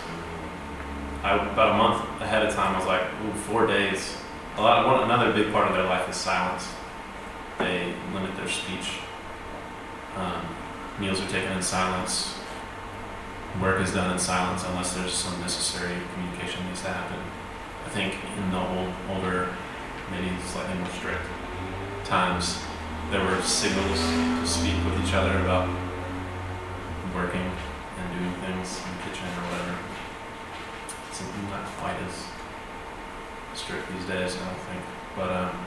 I, 1.24 1.36
about 1.36 1.76
a 1.76 1.78
month 1.78 2.22
ahead 2.22 2.46
of 2.46 2.54
time. 2.54 2.76
I 2.76 2.80
was 2.80 2.88
like, 2.88 3.02
ooh, 3.02 3.34
four 3.40 3.68
days. 3.68 4.16
A 4.58 4.62
lot. 4.62 4.86
One, 4.88 5.04
another 5.04 5.34
big 5.34 5.52
part 5.52 5.68
of 5.68 5.74
their 5.74 5.84
life 5.84 6.10
is 6.10 6.16
silence. 6.16 6.68
They 7.60 7.94
limit 8.14 8.36
their 8.38 8.48
speech. 8.48 9.00
Um, 10.16 10.46
meals 11.00 11.22
are 11.22 11.30
taken 11.30 11.52
in 11.52 11.62
silence. 11.62 12.36
Work 13.62 13.82
is 13.82 13.94
done 13.94 14.12
in 14.12 14.20
silence 14.20 14.64
unless 14.66 14.94
there's 14.94 15.14
some 15.14 15.40
necessary 15.42 15.96
communication 16.14 16.66
needs 16.68 16.82
to 16.82 16.90
happen. 16.90 17.20
I 17.86 17.90
think 17.90 18.16
in 18.38 18.52
the 18.52 18.60
old, 18.60 18.94
older, 19.10 19.56
maybe 20.12 20.30
slightly 20.46 20.78
more 20.78 20.90
strict 20.90 21.26
times, 22.04 22.60
there 23.12 23.24
were 23.24 23.42
signals 23.42 24.00
to 24.00 24.48
speak 24.48 24.76
with 24.86 25.04
each 25.06 25.14
other 25.14 25.40
about 25.40 25.68
working 27.16 27.42
and 27.42 28.20
doing 28.20 28.34
things 28.44 28.82
in 28.84 28.92
the 28.98 29.04
kitchen 29.10 29.26
or 29.26 29.44
whatever. 29.50 29.78
Something 31.12 31.50
not 31.50 31.66
quite 31.80 31.98
as 32.06 32.28
strict 33.58 33.88
these 33.92 34.06
days, 34.06 34.36
I 34.36 34.46
don't 34.46 34.64
think. 34.70 34.84
But 35.16 35.30
um, 35.32 35.66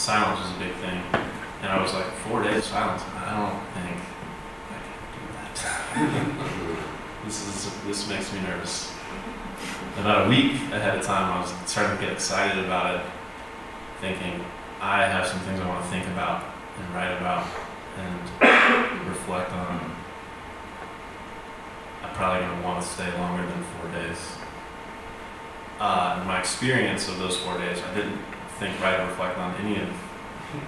silence 0.00 0.40
was 0.40 0.56
a 0.56 0.58
big 0.58 0.72
thing, 0.76 1.02
and 1.60 1.70
I 1.70 1.80
was 1.82 1.92
like, 1.92 2.06
four 2.24 2.42
days 2.42 2.64
silence. 2.64 3.02
I 3.16 3.36
don't 3.36 3.60
think 3.76 4.00
I 4.72 4.78
can 5.92 6.24
do 6.24 6.36
that. 6.38 6.76
this 7.26 7.46
is 7.46 7.84
this 7.84 8.08
makes 8.08 8.32
me 8.32 8.40
nervous. 8.40 8.94
About 9.98 10.26
a 10.26 10.30
week 10.30 10.54
ahead 10.72 10.96
of 10.98 11.04
time, 11.04 11.30
I 11.30 11.40
was 11.42 11.52
starting 11.70 11.98
to 11.98 12.02
get 12.02 12.12
excited 12.14 12.64
about 12.64 12.94
it, 12.94 13.02
thinking 14.00 14.42
I 14.80 15.04
have 15.04 15.26
some 15.26 15.40
things 15.40 15.60
I 15.60 15.68
want 15.68 15.84
to 15.84 15.90
think 15.90 16.06
about 16.06 16.44
and 16.78 16.94
write 16.94 17.14
about 17.18 17.46
and 17.98 19.06
reflect 19.06 19.52
on. 19.52 19.96
I'm 22.02 22.14
probably 22.14 22.46
going 22.46 22.58
to 22.58 22.64
want 22.64 22.82
to 22.82 22.88
stay 22.88 23.18
longer 23.18 23.46
than 23.46 23.62
four 23.64 23.92
days. 23.92 24.16
Uh, 25.78 26.24
my 26.26 26.40
experience 26.40 27.06
of 27.08 27.18
those 27.18 27.36
four 27.36 27.58
days, 27.58 27.78
I 27.82 27.94
didn't 27.94 28.18
think, 28.60 28.78
write, 28.82 29.00
or 29.00 29.06
reflect 29.06 29.38
on 29.38 29.54
any 29.56 29.80
of 29.80 29.88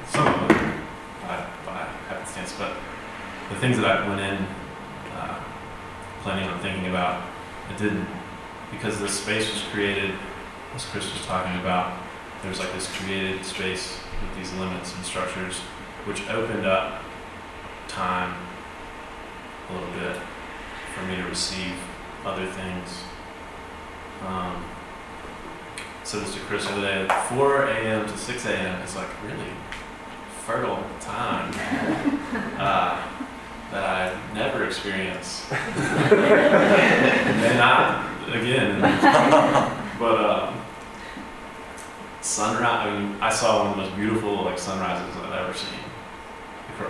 some 0.09 0.27
of 0.27 0.49
them 0.49 0.83
by, 1.21 1.37
by 1.67 1.77
happenstance, 2.09 2.55
but 2.59 2.75
the 3.51 3.57
things 3.57 3.77
that 3.77 3.85
I 3.85 4.09
went 4.09 4.21
in 4.21 4.47
uh, 5.15 5.39
planning 6.23 6.49
on 6.49 6.59
thinking 6.61 6.87
about, 6.89 7.23
I 7.69 7.77
didn't 7.77 8.09
because 8.71 8.99
this 8.99 9.21
space 9.21 9.53
was 9.53 9.63
created, 9.65 10.15
as 10.75 10.87
Chris 10.87 11.13
was 11.13 11.27
talking 11.27 11.61
about. 11.61 11.99
There's 12.43 12.59
like 12.59 12.73
this 12.73 12.91
created 12.97 13.45
space 13.45 14.01
with 14.23 14.39
these 14.39 14.51
limits 14.55 14.95
and 14.97 15.05
structures, 15.05 15.59
which 16.07 16.27
opened 16.31 16.65
up 16.65 17.03
time 17.89 18.35
a 19.69 19.75
little 19.75 19.93
bit 20.01 20.17
for 20.95 21.05
me 21.05 21.17
to 21.17 21.25
receive 21.25 21.75
other 22.25 22.47
things. 22.47 23.03
Um, 24.27 24.65
so 26.05 26.21
this 26.21 26.35
to 26.35 26.41
Chris 26.41 26.65
the 26.65 26.73
other 26.73 26.83
day, 26.83 27.07
4 27.29 27.67
a.m. 27.67 28.07
to 28.07 28.17
6 28.17 28.47
a.m. 28.47 28.83
is 28.83 28.97
like 28.97 29.09
really 29.25 29.51
fertile 30.45 30.85
time 31.01 31.53
uh, 32.59 33.01
that 33.71 33.85
I 33.85 34.35
never 34.35 34.65
experience. 34.65 35.47
and 35.53 37.59
not 37.59 38.11
again, 38.29 38.81
but 39.99 40.17
uh, 40.17 40.53
sunrise. 42.21 42.87
I 42.87 42.99
mean, 42.99 43.17
I 43.21 43.31
saw 43.31 43.63
one 43.63 43.71
of 43.71 43.77
the 43.77 43.83
most 43.85 43.97
beautiful 43.97 44.45
like 44.45 44.59
sunrises 44.59 45.17
I've 45.17 45.33
ever 45.33 45.55
seen 45.55 45.79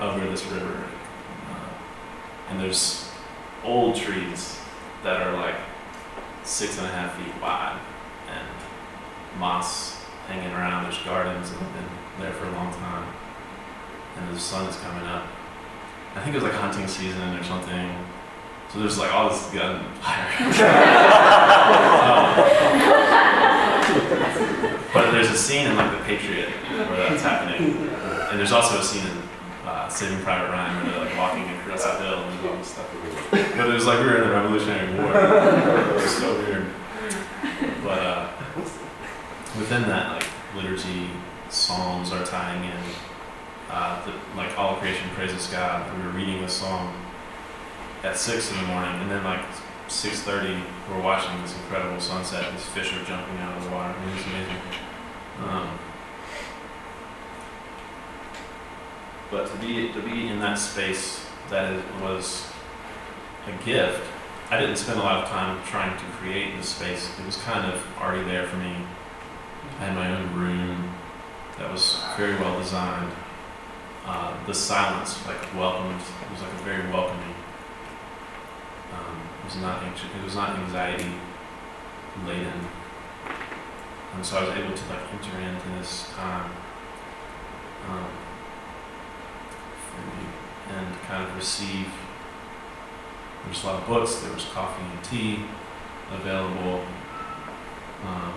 over 0.00 0.26
this 0.30 0.44
river, 0.46 0.84
uh, 1.50 1.68
and 2.48 2.58
there's 2.58 3.10
old 3.62 3.94
trees 3.94 4.58
that 5.02 5.20
are 5.20 5.36
like 5.36 5.56
six 6.44 6.78
and 6.78 6.86
a 6.86 6.90
half 6.90 7.14
feet 7.16 7.42
wide 7.42 7.78
moss 9.38 10.02
hanging 10.28 10.52
around. 10.52 10.84
There's 10.84 10.98
gardens 11.04 11.50
that 11.50 11.58
have 11.58 11.72
been 11.74 11.88
there 12.20 12.32
for 12.32 12.46
a 12.46 12.52
long 12.52 12.72
time, 12.74 13.12
and 14.16 14.34
the 14.34 14.40
sun 14.40 14.66
is 14.68 14.76
coming 14.76 15.04
up. 15.04 15.26
I 16.14 16.20
think 16.20 16.36
it 16.36 16.42
was 16.42 16.44
like 16.44 16.52
hunting 16.60 16.86
season 16.86 17.34
or 17.36 17.42
something. 17.44 17.90
So 18.72 18.78
there's 18.80 18.98
like 18.98 19.12
all 19.12 19.28
this 19.28 19.42
gunfire. 19.50 20.26
um, 22.02 22.24
but 24.94 25.10
there's 25.10 25.30
a 25.30 25.36
scene 25.36 25.66
in 25.66 25.76
like 25.76 25.90
The 25.90 26.04
Patriot 26.04 26.48
where 26.50 27.08
that's 27.08 27.22
happening, 27.22 27.88
and 28.30 28.38
there's 28.38 28.52
also 28.52 28.78
a 28.78 28.82
scene 28.82 29.06
in 29.06 29.22
uh, 29.66 29.88
Saving 29.88 30.20
Private 30.22 30.50
Ryan 30.50 30.76
where 30.76 30.92
they're 30.92 31.04
like 31.04 31.16
walking 31.18 31.44
across 31.56 31.84
the 31.84 31.98
hill 31.98 32.22
and 32.24 32.48
all 32.48 32.56
this 32.56 32.68
stuff. 32.68 32.88
But 33.30 33.68
it 33.68 33.74
was 33.74 33.86
like 33.86 33.98
we 34.00 34.06
were 34.06 34.16
in 34.16 34.28
the 34.28 34.34
Revolutionary 34.34 34.94
War. 34.98 35.12
it 35.14 35.94
was 35.94 36.16
so 36.16 36.34
weird. 36.38 36.66
But 37.82 37.98
uh, 37.98 38.28
within 39.58 39.82
that, 39.82 40.12
like 40.12 40.28
liturgy, 40.54 41.10
psalms 41.50 42.12
are 42.12 42.24
tying 42.24 42.64
in. 42.64 42.78
Uh, 43.70 44.04
the, 44.04 44.12
like 44.36 44.58
all 44.58 44.76
creation 44.76 45.08
praises 45.10 45.46
God. 45.46 45.96
We 45.96 46.04
were 46.04 46.10
reading 46.10 46.42
the 46.42 46.48
song 46.48 46.94
at 48.02 48.16
six 48.16 48.50
in 48.50 48.56
the 48.58 48.64
morning, 48.64 49.00
and 49.00 49.10
then 49.10 49.24
like 49.24 49.44
six 49.88 50.20
thirty, 50.20 50.56
we're 50.90 51.00
watching 51.00 51.40
this 51.42 51.54
incredible 51.56 52.00
sunset. 52.00 52.52
These 52.52 52.66
fish 52.66 52.92
are 52.92 53.04
jumping 53.04 53.38
out 53.38 53.56
of 53.56 53.64
the 53.64 53.70
water. 53.70 53.94
It 53.98 54.14
was 54.14 54.26
amazing. 54.26 54.56
Um, 55.48 55.78
but 59.30 59.50
to 59.50 59.56
be 59.56 59.92
to 59.92 60.00
be 60.02 60.28
in 60.28 60.38
that 60.40 60.58
space 60.58 61.24
that 61.48 61.72
is, 61.72 61.82
was 62.00 62.46
a 63.46 63.64
gift. 63.64 64.02
I 64.50 64.60
didn't 64.60 64.76
spend 64.76 64.98
a 64.98 65.02
lot 65.02 65.24
of 65.24 65.30
time 65.30 65.62
trying 65.64 65.96
to 65.96 66.04
create 66.16 66.54
this 66.58 66.68
space. 66.68 67.08
It 67.18 67.24
was 67.24 67.36
kind 67.38 67.72
of 67.72 67.82
already 67.98 68.24
there 68.24 68.46
for 68.46 68.56
me. 68.58 68.76
I 69.78 69.84
had 69.84 69.94
my 69.94 70.10
own 70.14 70.34
room 70.34 70.94
that 71.58 71.70
was 71.70 71.98
very 72.16 72.34
well 72.36 72.58
designed. 72.58 73.12
Uh, 74.04 74.34
the 74.46 74.54
silence 74.54 75.24
like 75.26 75.54
welcomed. 75.54 76.00
Was 76.32 76.42
like 76.42 76.52
a 76.52 76.64
very 76.64 76.90
welcoming. 76.90 77.34
Um, 78.92 79.20
it 79.40 79.44
was 79.44 79.56
not 79.56 79.82
anxious. 79.82 80.08
It 80.16 80.24
was 80.24 80.34
not 80.34 80.58
anxiety 80.58 81.12
laden. 82.26 82.68
And 84.14 84.24
so 84.26 84.38
I 84.38 84.48
was 84.48 84.58
able 84.58 84.74
to 84.76 84.88
like 84.88 85.12
enter 85.12 85.38
into 85.38 85.68
this 85.78 86.10
time 86.14 86.50
um, 87.88 88.08
and 90.68 91.00
kind 91.02 91.28
of 91.28 91.36
receive. 91.36 91.86
There 91.86 93.48
was 93.48 93.62
a 93.64 93.66
lot 93.66 93.82
of 93.82 93.88
books. 93.88 94.16
There 94.16 94.32
was 94.32 94.44
coffee 94.44 94.82
and 94.82 95.04
tea 95.04 95.44
available, 96.12 96.84
um, 98.06 98.34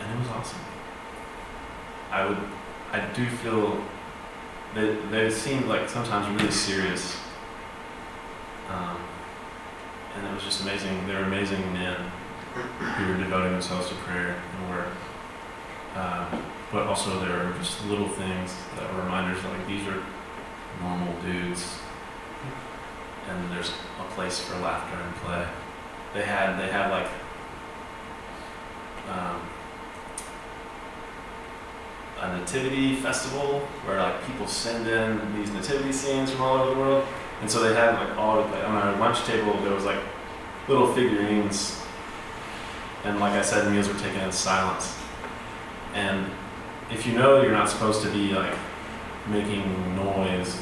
and 0.00 0.10
it 0.10 0.18
was 0.18 0.28
awesome. 0.28 0.60
I 2.10 2.26
would, 2.26 2.38
I 2.92 3.00
do 3.14 3.26
feel 3.26 3.82
that 4.74 5.10
they 5.10 5.30
seemed 5.30 5.66
like 5.66 5.88
sometimes 5.88 6.28
really 6.40 6.52
serious, 6.52 7.16
um, 8.70 8.96
and 10.16 10.26
it 10.26 10.34
was 10.34 10.42
just 10.42 10.62
amazing. 10.62 11.06
They 11.06 11.14
were 11.14 11.24
amazing 11.24 11.72
men 11.72 12.10
who 12.54 13.12
were 13.12 13.18
devoting 13.18 13.52
themselves 13.52 13.88
to 13.88 13.94
prayer 13.96 14.36
and 14.58 14.70
work. 14.70 14.88
Um, 15.94 16.42
but 16.70 16.86
also 16.86 17.18
there 17.20 17.46
are 17.46 17.52
just 17.54 17.84
little 17.86 18.08
things 18.08 18.54
that 18.76 18.92
were 18.92 19.02
reminders 19.02 19.42
like 19.42 19.66
these 19.66 19.86
are 19.88 20.02
normal 20.80 21.14
dudes 21.22 21.78
and 23.28 23.52
there's 23.52 23.70
a 24.00 24.14
place 24.14 24.40
for 24.40 24.58
laughter 24.60 24.96
and 25.00 25.14
play. 25.16 25.46
They 26.14 26.22
had 26.22 26.58
they 26.58 26.68
had 26.68 26.90
like 26.90 27.08
um, 29.10 29.40
a 32.20 32.38
nativity 32.38 32.96
festival 32.96 33.60
where 33.84 33.98
like 34.00 34.24
people 34.26 34.46
send 34.46 34.86
in 34.86 35.36
these 35.36 35.50
nativity 35.52 35.92
scenes 35.92 36.30
from 36.30 36.42
all 36.42 36.58
over 36.58 36.74
the 36.74 36.80
world, 36.80 37.04
and 37.40 37.50
so 37.50 37.62
they 37.62 37.74
had 37.74 37.94
like 37.94 38.16
all 38.18 38.40
on 38.40 38.54
our 38.54 38.98
lunch 38.98 39.24
table 39.24 39.52
there 39.62 39.72
was 39.72 39.84
like 39.84 40.00
little 40.68 40.92
figurines, 40.92 41.80
and 43.04 43.20
like 43.20 43.32
I 43.32 43.42
said, 43.42 43.70
meals 43.72 43.88
were 43.88 43.98
taken 43.98 44.20
in 44.20 44.32
silence, 44.32 44.96
and 45.94 46.26
if 46.90 47.06
you 47.06 47.12
know 47.12 47.42
you're 47.42 47.52
not 47.52 47.68
supposed 47.68 48.02
to 48.02 48.10
be 48.10 48.32
like 48.32 48.54
making 49.28 49.96
noise 49.96 50.58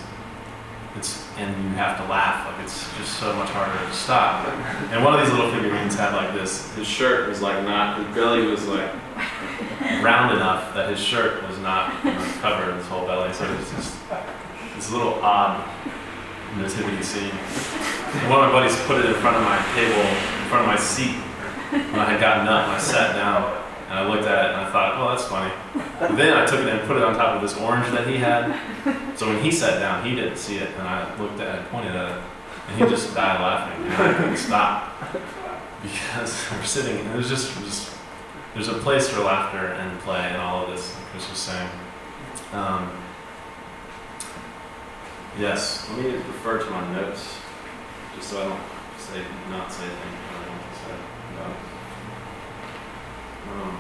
it's 0.97 1.27
and 1.37 1.51
you 1.65 1.71
have 1.71 1.99
to 1.99 2.05
laugh 2.11 2.47
like 2.47 2.65
it's 2.65 2.89
just 2.97 3.19
so 3.19 3.35
much 3.35 3.51
harder 3.51 3.87
to 3.87 3.95
stop. 3.95 4.49
And 4.91 5.05
one 5.05 5.15
of 5.15 5.21
these 5.21 5.31
little 5.31 5.51
figurines 5.51 5.95
had 5.95 6.15
like 6.15 6.35
this 6.35 6.75
his 6.75 6.87
shirt 6.87 7.29
was 7.29 7.43
like 7.43 7.63
not 7.65 7.99
his 7.99 8.15
belly 8.15 8.47
was 8.47 8.67
like 8.67 8.91
round 10.03 10.37
enough 10.37 10.75
that 10.75 10.91
his 10.91 11.01
shirt 11.01 11.47
was 11.49 11.59
not 11.59 11.91
covered 12.41 12.75
his 12.77 12.87
whole 12.87 13.07
belly 13.07 13.33
so 13.33 13.45
it 13.45 13.59
was 13.59 13.71
just 13.71 13.97
this 14.75 14.93
little 14.93 15.15
odd 15.23 15.65
nativity 16.57 17.03
scene 17.03 17.31
and 17.31 18.31
one 18.31 18.45
of 18.45 18.53
my 18.53 18.61
buddies 18.61 18.77
put 18.87 18.99
it 18.99 19.07
in 19.07 19.15
front 19.15 19.37
of 19.37 19.43
my 19.43 19.59
table 19.75 20.01
in 20.01 20.49
front 20.49 20.63
of 20.63 20.67
my 20.67 20.77
seat 20.77 21.17
when 21.71 22.01
I 22.01 22.11
had 22.13 22.21
gotten 22.21 22.49
up 22.49 22.69
I 22.69 22.79
sat 22.79 23.15
down 23.15 23.67
and 23.89 23.99
I 24.01 24.09
looked 24.09 24.27
at 24.27 24.47
it 24.47 24.51
and 24.53 24.61
I 24.63 24.71
thought, 24.73 24.99
oh, 24.99 25.11
that's 25.11 25.29
funny. 25.29 25.53
Then 26.17 26.37
I 26.37 26.45
took 26.45 26.61
it 26.61 26.69
and 26.69 26.87
put 26.89 26.97
it 26.97 27.05
on 27.05 27.15
top 27.15 27.37
of 27.37 27.43
this 27.43 27.57
orange 27.57 27.87
that 27.93 28.07
he 28.07 28.17
had. 28.17 28.59
So 29.17 29.29
when 29.29 29.43
he 29.43 29.51
sat 29.53 29.79
down, 29.79 30.05
he 30.05 30.15
didn't 30.15 30.37
see 30.37 30.57
it, 30.57 30.71
and 30.77 30.83
I 30.83 31.17
looked 31.19 31.41
at 31.41 31.55
it, 31.55 31.59
and 31.61 31.69
pointed 31.69 31.95
at 31.95 32.19
it, 32.19 32.23
and 32.69 32.83
he 32.83 32.89
just 32.91 33.15
died 33.15 33.41
laughing, 33.41 33.85
and 33.85 33.95
I 33.95 34.15
couldn't 34.15 34.37
stop 34.37 34.93
because 35.83 36.45
we're 36.53 36.65
sitting. 36.65 36.99
And 36.99 37.15
it 37.15 37.17
was 37.17 37.29
just, 37.29 37.57
it 37.57 37.63
was, 37.63 37.96
there's 38.57 38.69
a 38.69 38.79
place 38.79 39.07
for 39.07 39.21
laughter 39.21 39.75
and 39.75 40.01
play 40.01 40.31
and 40.31 40.39
all 40.39 40.65
of 40.65 40.71
this, 40.71 40.95
like 40.95 41.05
Chris 41.09 41.29
was 41.29 41.39
saying. 41.39 41.69
Um, 42.55 42.91
yes, 45.39 45.87
let 45.91 45.99
me 45.99 46.11
refer 46.13 46.65
to 46.65 46.71
my 46.71 46.91
notes, 46.95 47.37
just 48.15 48.31
so 48.31 48.41
I 48.41 48.45
don't 48.45 48.61
say 48.97 49.21
not 49.51 49.71
say 49.71 49.83
things 49.83 49.99
I 50.31 50.45
to 50.57 50.79
say 50.79 50.95
it. 50.95 51.41
Um, 53.53 53.77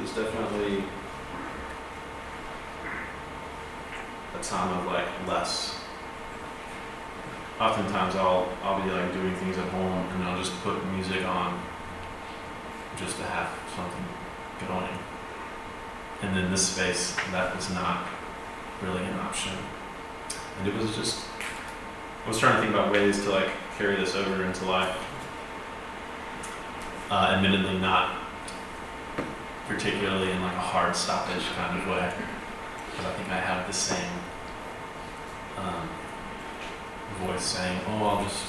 was 0.00 0.12
definitely 0.12 0.84
a 4.38 4.42
time 4.44 4.78
of 4.78 4.86
like 4.86 5.26
less. 5.26 5.85
Oftentimes 7.60 8.14
I'll 8.16 8.48
I'll 8.62 8.82
be 8.82 8.90
like 8.90 9.12
doing 9.12 9.34
things 9.36 9.56
at 9.56 9.68
home 9.68 10.06
and 10.12 10.24
I'll 10.24 10.38
just 10.38 10.52
put 10.62 10.84
music 10.92 11.24
on 11.24 11.60
just 12.98 13.16
to 13.16 13.22
have 13.24 13.48
something 13.74 14.04
going. 14.68 14.98
And 16.22 16.38
in 16.38 16.50
this 16.50 16.68
space 16.68 17.16
that 17.32 17.54
was 17.56 17.70
not 17.70 18.06
really 18.82 19.04
an 19.04 19.14
option. 19.20 19.52
And 20.58 20.68
it 20.68 20.74
was 20.74 20.94
just 20.94 21.24
I 22.24 22.28
was 22.28 22.38
trying 22.38 22.56
to 22.56 22.60
think 22.60 22.74
about 22.74 22.92
ways 22.92 23.22
to 23.24 23.30
like 23.30 23.50
carry 23.78 23.96
this 23.96 24.14
over 24.14 24.44
into 24.44 24.64
life. 24.64 24.96
Uh, 27.08 27.34
admittedly, 27.36 27.78
not 27.78 28.18
particularly 29.68 30.32
in 30.32 30.42
like 30.42 30.54
a 30.54 30.58
hard 30.58 30.96
stoppage 30.96 31.44
kind 31.56 31.80
of 31.80 31.86
way, 31.86 32.12
because 32.90 33.06
I 33.06 33.12
think 33.14 33.28
I 33.28 33.38
have 33.38 33.66
the 33.66 33.72
same 33.72 34.10
um, 35.56 35.88
voice 37.24 37.42
saying, 37.42 37.80
"Oh, 37.88 38.04
I'll 38.04 38.24
just 38.24 38.44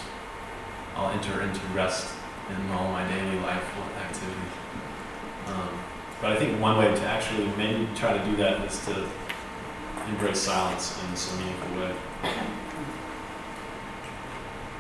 I'll 0.96 1.12
enter 1.12 1.42
into 1.42 1.60
rest 1.74 2.14
in 2.50 2.72
all 2.72 2.92
my 2.92 3.08
daily 3.08 3.40
life 3.40 3.64
activities." 4.02 4.54
Um, 5.48 5.70
but 6.22 6.32
I 6.32 6.36
think 6.36 6.60
one 6.62 6.78
way 6.78 6.94
to 6.94 7.02
actually 7.04 7.48
maybe 7.58 7.88
try 7.96 8.18
to 8.18 8.26
do 8.26 8.36
that 8.38 8.62
is 8.66 8.84
to 8.86 9.08
embrace 10.10 10.40
silence 10.40 10.98
in 11.04 11.16
some 11.16 11.38
meaningful 11.40 11.80
way. 11.80 11.96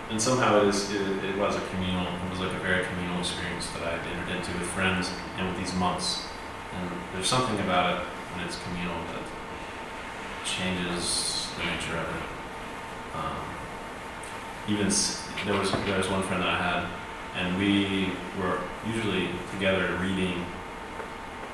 And 0.09 0.21
somehow 0.21 0.61
it 0.61 0.67
is 0.67 0.91
it, 0.91 1.23
it 1.23 1.37
was 1.37 1.55
a 1.55 1.61
communal 1.67 2.07
it 2.07 2.29
was 2.29 2.39
like 2.39 2.53
a 2.53 2.59
very 2.59 2.85
communal 2.85 3.19
experience 3.19 3.69
that 3.71 3.83
I 3.83 3.93
entered 3.93 4.35
into 4.37 4.51
with 4.53 4.67
friends 4.69 5.11
and 5.37 5.47
with 5.47 5.57
these 5.57 5.73
monks. 5.75 6.25
And 6.73 6.89
there's 7.13 7.27
something 7.27 7.59
about 7.59 7.99
it 7.99 8.07
when 8.33 8.45
it's 8.45 8.57
communal 8.63 8.95
that 9.11 9.25
changes 10.45 11.47
the 11.57 11.65
nature 11.65 11.97
of 11.97 12.07
it. 12.07 12.23
Um, 13.15 13.56
even 14.67 14.87
there 15.45 15.59
was 15.59 15.71
there 15.71 15.97
was 15.97 16.09
one 16.09 16.23
friend 16.23 16.41
that 16.41 16.49
I 16.49 16.57
had 16.57 16.89
and 17.35 17.57
we 17.57 18.11
were 18.39 18.59
usually 18.85 19.29
together 19.51 19.97
reading 20.01 20.45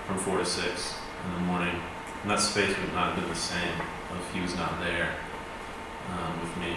from 0.08 0.18
four 0.18 0.38
to 0.38 0.46
six 0.46 0.96
in 1.26 1.34
the 1.34 1.40
morning 1.40 1.76
and 2.22 2.32
that 2.32 2.40
space 2.40 2.78
would 2.78 2.94
not 2.94 3.14
have 3.14 3.20
been 3.20 3.30
the 3.30 3.36
same 3.36 3.74
if 4.14 4.34
he 4.34 4.42
was 4.42 4.56
not 4.56 4.80
there 4.80 5.16
um, 6.12 6.40
with 6.40 6.56
me 6.58 6.76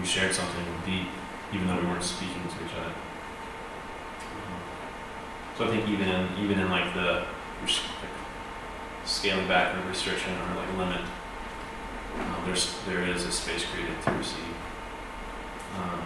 we 0.00 0.06
shared 0.06 0.34
something 0.34 0.64
deep, 0.86 1.08
even 1.52 1.66
though 1.66 1.76
we 1.76 1.86
weren't 1.86 2.02
speaking 2.02 2.42
to 2.42 2.64
each 2.64 2.74
other. 2.80 2.92
So 5.56 5.66
I 5.66 5.68
think 5.68 5.88
even 5.88 6.08
in 6.08 6.28
even 6.38 6.58
in 6.58 6.70
like 6.70 6.94
the 6.94 7.24
scaling 9.04 9.46
back 9.48 9.76
or 9.76 9.88
restriction 9.88 10.32
or 10.32 10.56
like 10.56 10.76
limit, 10.78 11.02
uh, 12.18 12.46
there's 12.46 12.78
there 12.86 13.02
is 13.06 13.24
a 13.24 13.32
space 13.32 13.64
created 13.66 14.00
to 14.02 14.12
receive. 14.12 14.56
Um. 15.74 16.02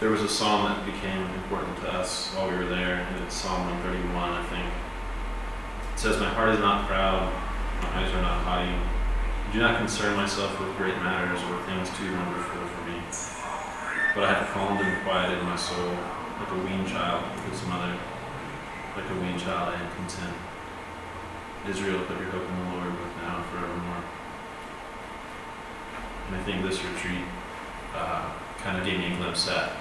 There 0.00 0.10
was 0.10 0.22
a 0.22 0.28
psalm 0.28 0.66
that 0.66 0.86
became 0.86 1.22
important 1.42 1.76
to 1.78 1.92
us 1.92 2.32
while 2.34 2.48
we 2.48 2.56
were 2.56 2.66
there, 2.66 3.04
it's 3.26 3.34
Psalm 3.34 3.66
131, 3.82 4.30
I 4.30 4.44
think. 4.46 4.66
It 5.92 5.98
says, 5.98 6.20
My 6.20 6.28
heart 6.30 6.54
is 6.54 6.60
not 6.60 6.86
proud, 6.86 7.32
my 7.82 7.88
eyes 7.98 8.14
are 8.14 8.22
not 8.22 8.44
haughty. 8.44 8.70
I 8.70 9.52
do 9.52 9.58
not 9.58 9.78
concern 9.78 10.14
myself 10.14 10.54
with 10.60 10.76
great 10.76 10.94
matters 11.02 11.42
or 11.50 11.58
things 11.66 11.90
too 11.98 12.14
wonderful 12.14 12.62
for 12.62 12.82
me. 12.86 13.02
But 14.14 14.24
I 14.24 14.34
have 14.34 14.48
calmed 14.54 14.80
and 14.80 15.02
quieted 15.02 15.42
my 15.42 15.56
soul 15.56 15.98
like 16.38 16.50
a 16.52 16.58
weaned 16.62 16.86
child 16.86 17.24
with 17.34 17.52
its 17.52 17.66
mother. 17.66 17.98
Like 18.94 19.10
a 19.10 19.14
weaned 19.20 19.40
child, 19.40 19.74
I 19.74 19.82
am 19.82 19.90
content. 19.96 20.36
Israel, 21.66 22.04
put 22.04 22.18
your 22.18 22.30
hope 22.30 22.46
in 22.46 22.56
the 22.56 22.76
Lord, 22.76 22.92
both 22.92 23.16
now 23.22 23.36
and 23.36 23.46
forevermore. 23.46 24.04
And 26.28 26.36
I 26.36 26.42
think 26.44 26.62
this 26.62 26.84
retreat 26.84 27.24
uh, 27.94 28.30
kind 28.58 28.78
of 28.78 28.84
gave 28.84 28.98
me 28.98 29.12
a 29.12 29.16
glimpse 29.16 29.48
at 29.48 29.72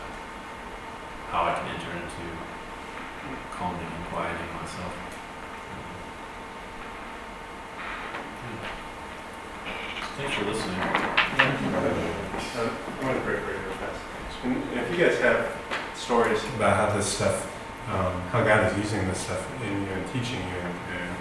how 1.30 1.44
I 1.44 1.54
can 1.54 1.68
enter 1.76 1.92
into 1.92 2.26
calming 3.52 3.82
and 3.82 4.06
quieting 4.08 4.54
myself. 4.56 4.94
Thanks 10.18 10.34
for 10.34 10.46
listening. 10.46 10.80
Uh, 10.80 11.38
I 12.58 13.06
want 13.06 13.18
to 13.18 13.24
break 13.24 13.42
right 13.46 13.58
fast. 13.78 14.02
If 14.74 14.92
you 14.92 15.06
guys 15.06 15.20
have 15.20 15.56
stories 15.94 16.44
about 16.56 16.76
how 16.76 16.98
this 16.98 17.06
stuff, 17.06 17.46
um, 17.90 18.22
how 18.32 18.44
God 18.44 18.72
is 18.72 18.78
using 18.78 19.08
this 19.08 19.20
stuff 19.20 19.46
in 19.62 19.84
you 19.84 19.90
and 19.90 20.08
teaching 20.08 20.40
you 20.40 20.58
and, 20.58 20.76
and, 20.98 21.16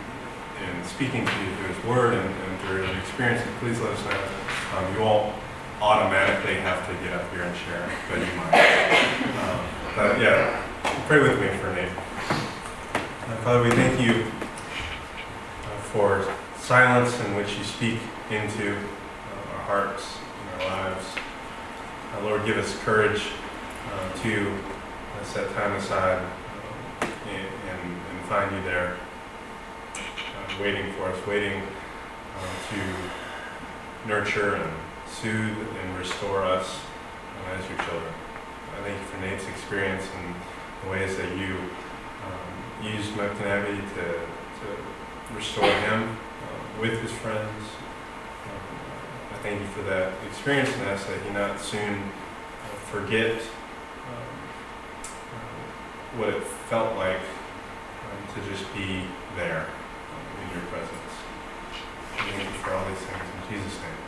and 0.60 0.86
speaking 0.86 1.24
to 1.24 1.32
you 1.42 1.56
through 1.56 1.74
His 1.74 1.84
Word 1.84 2.14
and, 2.14 2.28
and 2.28 2.60
through 2.60 2.86
your 2.86 2.96
experiences, 2.98 3.48
please 3.60 3.80
let 3.80 3.92
us 3.92 4.04
know. 4.04 4.78
Um, 4.78 4.94
you 4.94 5.02
all 5.02 5.34
automatically 5.80 6.54
have 6.54 6.86
to 6.86 6.94
get 7.04 7.12
up 7.12 7.30
here 7.32 7.42
and 7.42 7.56
share, 7.56 7.90
but 8.10 8.18
you 8.18 8.34
might. 8.36 8.54
Um, 9.42 9.66
but 9.94 10.20
yeah, 10.20 10.62
pray 11.06 11.20
with 11.20 11.40
me 11.40 11.48
for 11.58 11.72
Nate. 11.74 11.90
Uh, 13.28 13.36
Father, 13.42 13.62
we 13.62 13.70
thank 13.70 14.00
you 14.00 14.24
uh, 15.64 15.80
for 15.92 16.26
silence 16.58 17.18
in 17.20 17.34
which 17.36 17.56
you 17.58 17.64
speak 17.64 18.00
into 18.30 18.76
uh, 18.76 19.54
our 19.54 19.62
hearts 19.62 20.16
and 20.52 20.62
our 20.62 20.68
lives. 20.68 21.06
Uh, 22.14 22.22
Lord, 22.22 22.44
give 22.46 22.56
us 22.56 22.76
courage 22.80 23.28
uh, 23.92 24.22
to 24.22 24.50
uh, 24.50 25.24
set 25.24 25.52
time 25.54 25.72
aside 25.72 26.24
and, 27.00 27.46
and, 27.70 27.96
find 28.26 28.50
you 28.56 28.60
there, 28.64 28.96
waiting 30.60 30.90
for 30.92 31.04
us, 31.04 31.26
waiting 31.26 31.62
uh, 31.62 32.56
to 32.70 34.08
nurture 34.08 34.54
and 34.56 34.72
soothe 35.06 35.56
and 35.82 35.98
restore 35.98 36.42
us 36.42 36.78
uh, 36.78 37.54
as 37.58 37.68
your 37.68 37.78
children. 37.78 38.12
I 38.78 38.82
thank 38.82 38.98
you 38.98 39.06
for 39.06 39.20
Nate's 39.20 39.46
experience 39.48 40.04
and 40.16 40.34
the 40.82 40.90
ways 40.90 41.16
that 41.16 41.30
you 41.36 41.56
um, 42.24 42.86
used 42.86 43.12
Mepkin 43.12 43.46
Abbey 43.46 43.76
to, 43.76 44.02
to 44.02 45.34
restore 45.34 45.70
him 45.70 46.08
uh, 46.08 46.80
with 46.80 47.00
his 47.02 47.12
friends. 47.12 47.62
Um, 48.44 49.32
I 49.32 49.36
thank 49.42 49.60
you 49.60 49.66
for 49.68 49.82
that 49.82 50.12
experience 50.26 50.72
and 50.72 50.82
ask 50.84 51.06
that 51.06 51.20
he 51.22 51.30
not 51.32 51.60
soon 51.60 52.00
uh, 52.00 52.76
forget 52.90 53.32
um, 53.32 54.36
what 56.18 56.30
it 56.30 56.42
felt 56.42 56.96
like 56.96 57.20
um, 57.20 58.34
to 58.34 58.50
just 58.50 58.72
be 58.74 59.02
there 59.36 59.66
in 60.46 60.60
your 60.60 60.66
presence. 60.70 61.14
For 62.62 62.74
all 62.74 62.88
these 62.88 62.98
things 62.98 63.22
in 63.22 63.56
Jesus' 63.56 63.80
name. 63.80 64.05